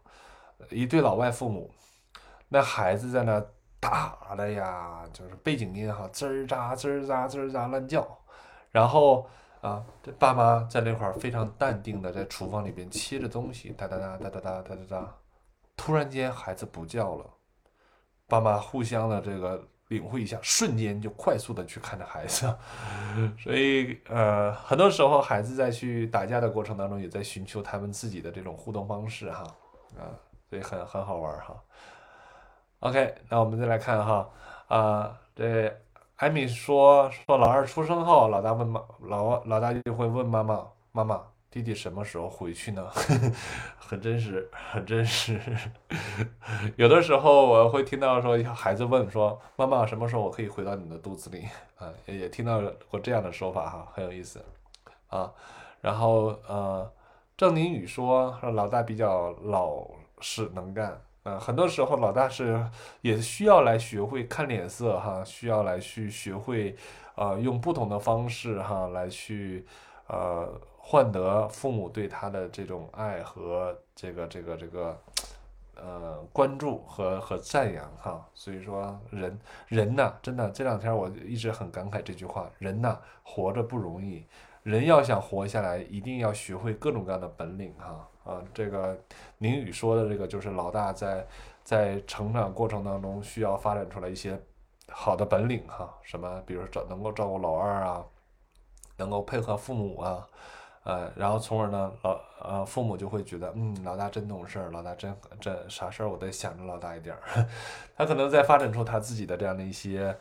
[0.71, 1.71] 一对老外父母，
[2.49, 3.45] 那孩子在那。
[3.81, 8.05] 打的呀，就是背景音哈，吱儿喳吱儿喳吱儿喳乱叫，
[8.73, 9.25] 然后
[9.61, 15.15] 啊，这爸妈在那块儿非常淡定的在厨房里边切着东西，哒哒哒哒哒哒哒哒哒，
[15.79, 17.25] 突然间孩子不叫了，
[18.27, 22.53] 爸妈互相的这个领会一下，瞬间就快速的去看着孩子，
[23.43, 29.45] 所以呃，很多时候孩子在去打架的过程当中，也在寻求他们自己的这种互动方式哈，
[29.97, 30.13] 啊，
[30.51, 31.57] 所以很很好玩哈。
[32.81, 34.31] OK，那我们再来看哈，
[34.67, 35.75] 啊，这
[36.17, 42.87] 艾米说说老二出生后，老大问妈老老大就会问妈妈妈妈弟弟什么时候回去呢？
[43.79, 45.41] 很真实，很真实。
[46.77, 51.47] 有的时候我会听到说孩子问说妈妈什么时候我可以回到你的肚子里
[51.79, 51.89] 啊？
[52.07, 54.45] 也听到过这样的说法哈，很有意思
[55.09, 55.33] 啊。
[55.81, 56.93] 然后呃，
[57.37, 59.87] 郑宁宇说老大比较老
[60.21, 61.01] 实能干。
[61.23, 62.63] 呃，很多时候老大是
[63.01, 66.77] 也需要来学会看脸色哈，需要来去学会，
[67.17, 69.67] 呃，用不同的方式哈来去，
[70.09, 74.99] 呃，换得父母对他的这种爱和这个这个这个，
[75.77, 78.27] 呃，关注和和赞扬哈。
[78.35, 84.25] 所以说，人人呐，真的这两天我一直很感慨这句话，人呐，活着不容易，
[84.63, 88.09] 人要想活下来，一定要学会各种各样的本领哈。
[88.25, 88.99] 啊，这个
[89.39, 91.27] 宁宇说的这个就是老大在
[91.65, 94.39] 在成长过程当中需要发展出来一些
[94.91, 98.05] 好的本领哈，什么，比如说能够照顾老二啊，
[98.99, 100.29] 能够配合父母啊，
[100.83, 107.47] 呃，然后从而呢，老呃父母就会觉得，嗯，老大真懂事儿，老大真真啥事儿我得想着老大一点儿，
[107.97, 110.15] 他可能在发展出他自己的这样的一些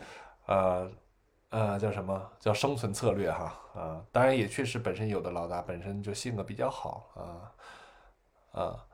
[0.46, 0.90] 呃
[1.50, 7.52] 呃叫什么叫生存策略哈啊，当然也确实本身有的老大本身就性格比较好啊。
[8.54, 8.87] 啊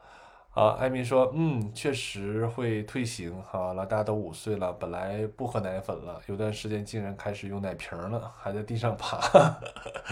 [0.53, 3.41] 啊，艾米说，嗯，确实会退行。
[3.41, 9.19] 哈，老大家都五岁了，本来不喝奶粉了，有段时间竟然开始用奶瓶了，还在地上爬。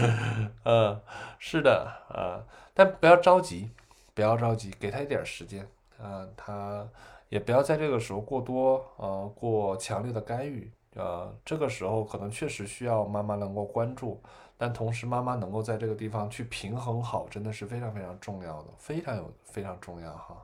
[0.66, 1.00] 嗯，
[1.38, 2.42] 是的，啊，
[2.74, 3.70] 但不要着急，
[4.16, 5.68] 不要着急，给他一点时间。
[6.02, 6.88] 啊，他
[7.30, 10.72] 也不要在这个时候过多，呃，过强烈的干预。
[10.96, 14.20] 呃，这个时候可能确实需要妈妈能够关注。
[14.64, 20.38] 但同时，妈妈能够在这个地方去平衡好，真的是非常非常重要的，非常有非常重要哈。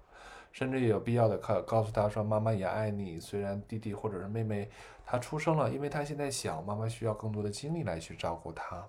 [0.52, 3.20] 甚至也有必要的告告诉他说，妈妈也爱你。
[3.20, 4.68] 虽然弟弟或者是妹妹
[5.06, 8.84] 他出生了，因为他现在小，妈妈需要更多的精力来去照顾他。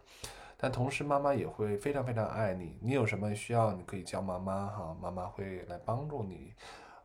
[0.57, 2.79] 但同时，妈妈也会非常非常爱你。
[2.81, 6.55] 你有什么需要，你可以叫妈妈哈，妈妈会来帮助你。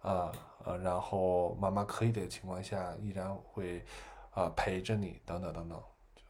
[0.02, 0.32] 啊
[0.64, 3.84] 呃，然后妈妈可以的情况下，依然会
[4.32, 5.78] 啊陪着你，等等等等。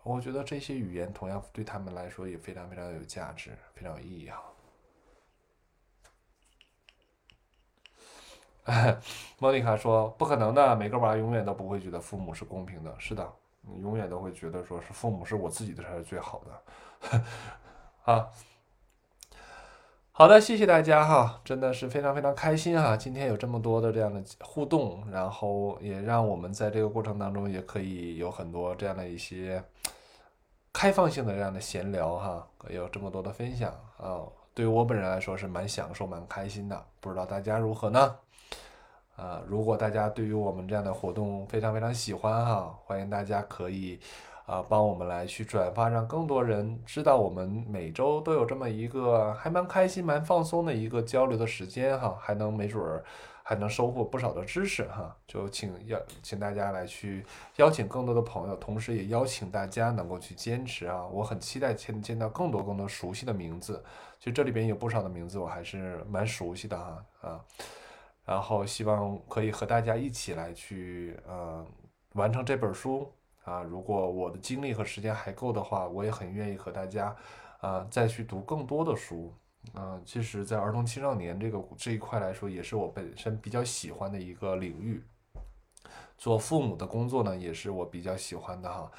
[0.04, 4.44] 我觉得这些语言同样对他们来说也非常非常有价值，非常有意义哈。
[9.40, 12.96] 莫妮卡说：“不可能的，每个娃永远都不会觉得父母是公平的。
[12.98, 13.30] 是的，
[13.62, 17.22] 你永远都会觉得说是父母是我自己的才是最好的。”
[18.14, 18.30] 啊，
[20.16, 29.64] 好的，谢谢大家哈，真的是非常非常开心哈，今天有这么多的这样的互动，然后也让我们在这个过程当中也可以有很多这样的一些。
[30.72, 34.22] 开放性的这样的闲聊哈，有这么多的分享啊，
[34.54, 36.86] 对于我本人来说是蛮享受、蛮开心的。
[37.00, 38.16] 不知道大家如何呢？
[39.16, 44.00] 啊，如果大家对于我们这样的活动非常非常喜欢哈，欢迎大家可以
[44.46, 53.04] 啊帮我们来去转发，让更多人知道我们每周都有这么一个还蛮开心、蛮放松的一个交流的时间哈，还能没准儿。
[53.46, 57.26] 还能收获不少的知识哈，就请邀请大家来去
[57.58, 61.06] 邀请更多的朋友，同时也邀请大家能够去坚持啊！
[61.08, 63.84] 我很期待见见到更多更多熟悉的名字，
[64.18, 67.42] 其实这里边有不少的名字我还是蛮熟悉的哈啊，
[68.24, 71.66] 然后希望可以和大家一起来去呃
[72.14, 73.12] 完成这本书
[73.44, 73.62] 啊！
[73.62, 77.16] 如果我的精力和时间还够的话，我也很愿意和大家
[77.60, 79.34] 啊再去读更多的书。
[79.76, 85.02] 嗯，其实，在儿童青少年这个这一块来说，也是我本身比较喜欢的一个领域。
[86.18, 88.92] 做父母的工作呢，也是我比较喜欢的哈。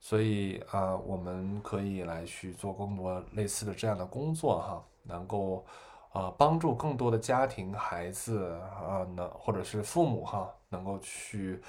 [0.00, 5.64] 所以啊，我们可以来去做更多类似的这样的工作哈，能够
[6.12, 11.60] 啊帮助更多的家庭、孩子啊，能或者是父母哈，能够去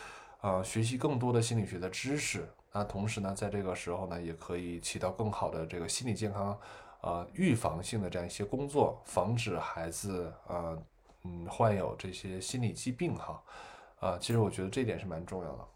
[0.41, 2.47] 啊学习更多的心理学的知识。
[2.73, 6.59] 那同时呢，在这个时候呢，也可以起到更好的这个心理健康。
[7.01, 10.77] 呃，预防性的这样一些工作，防止孩子呃，
[11.23, 13.43] 嗯，患有这些心理疾病哈，
[13.99, 15.67] 啊，其实我觉得这点是蛮重要的。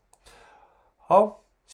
[0.97, 1.44] 好。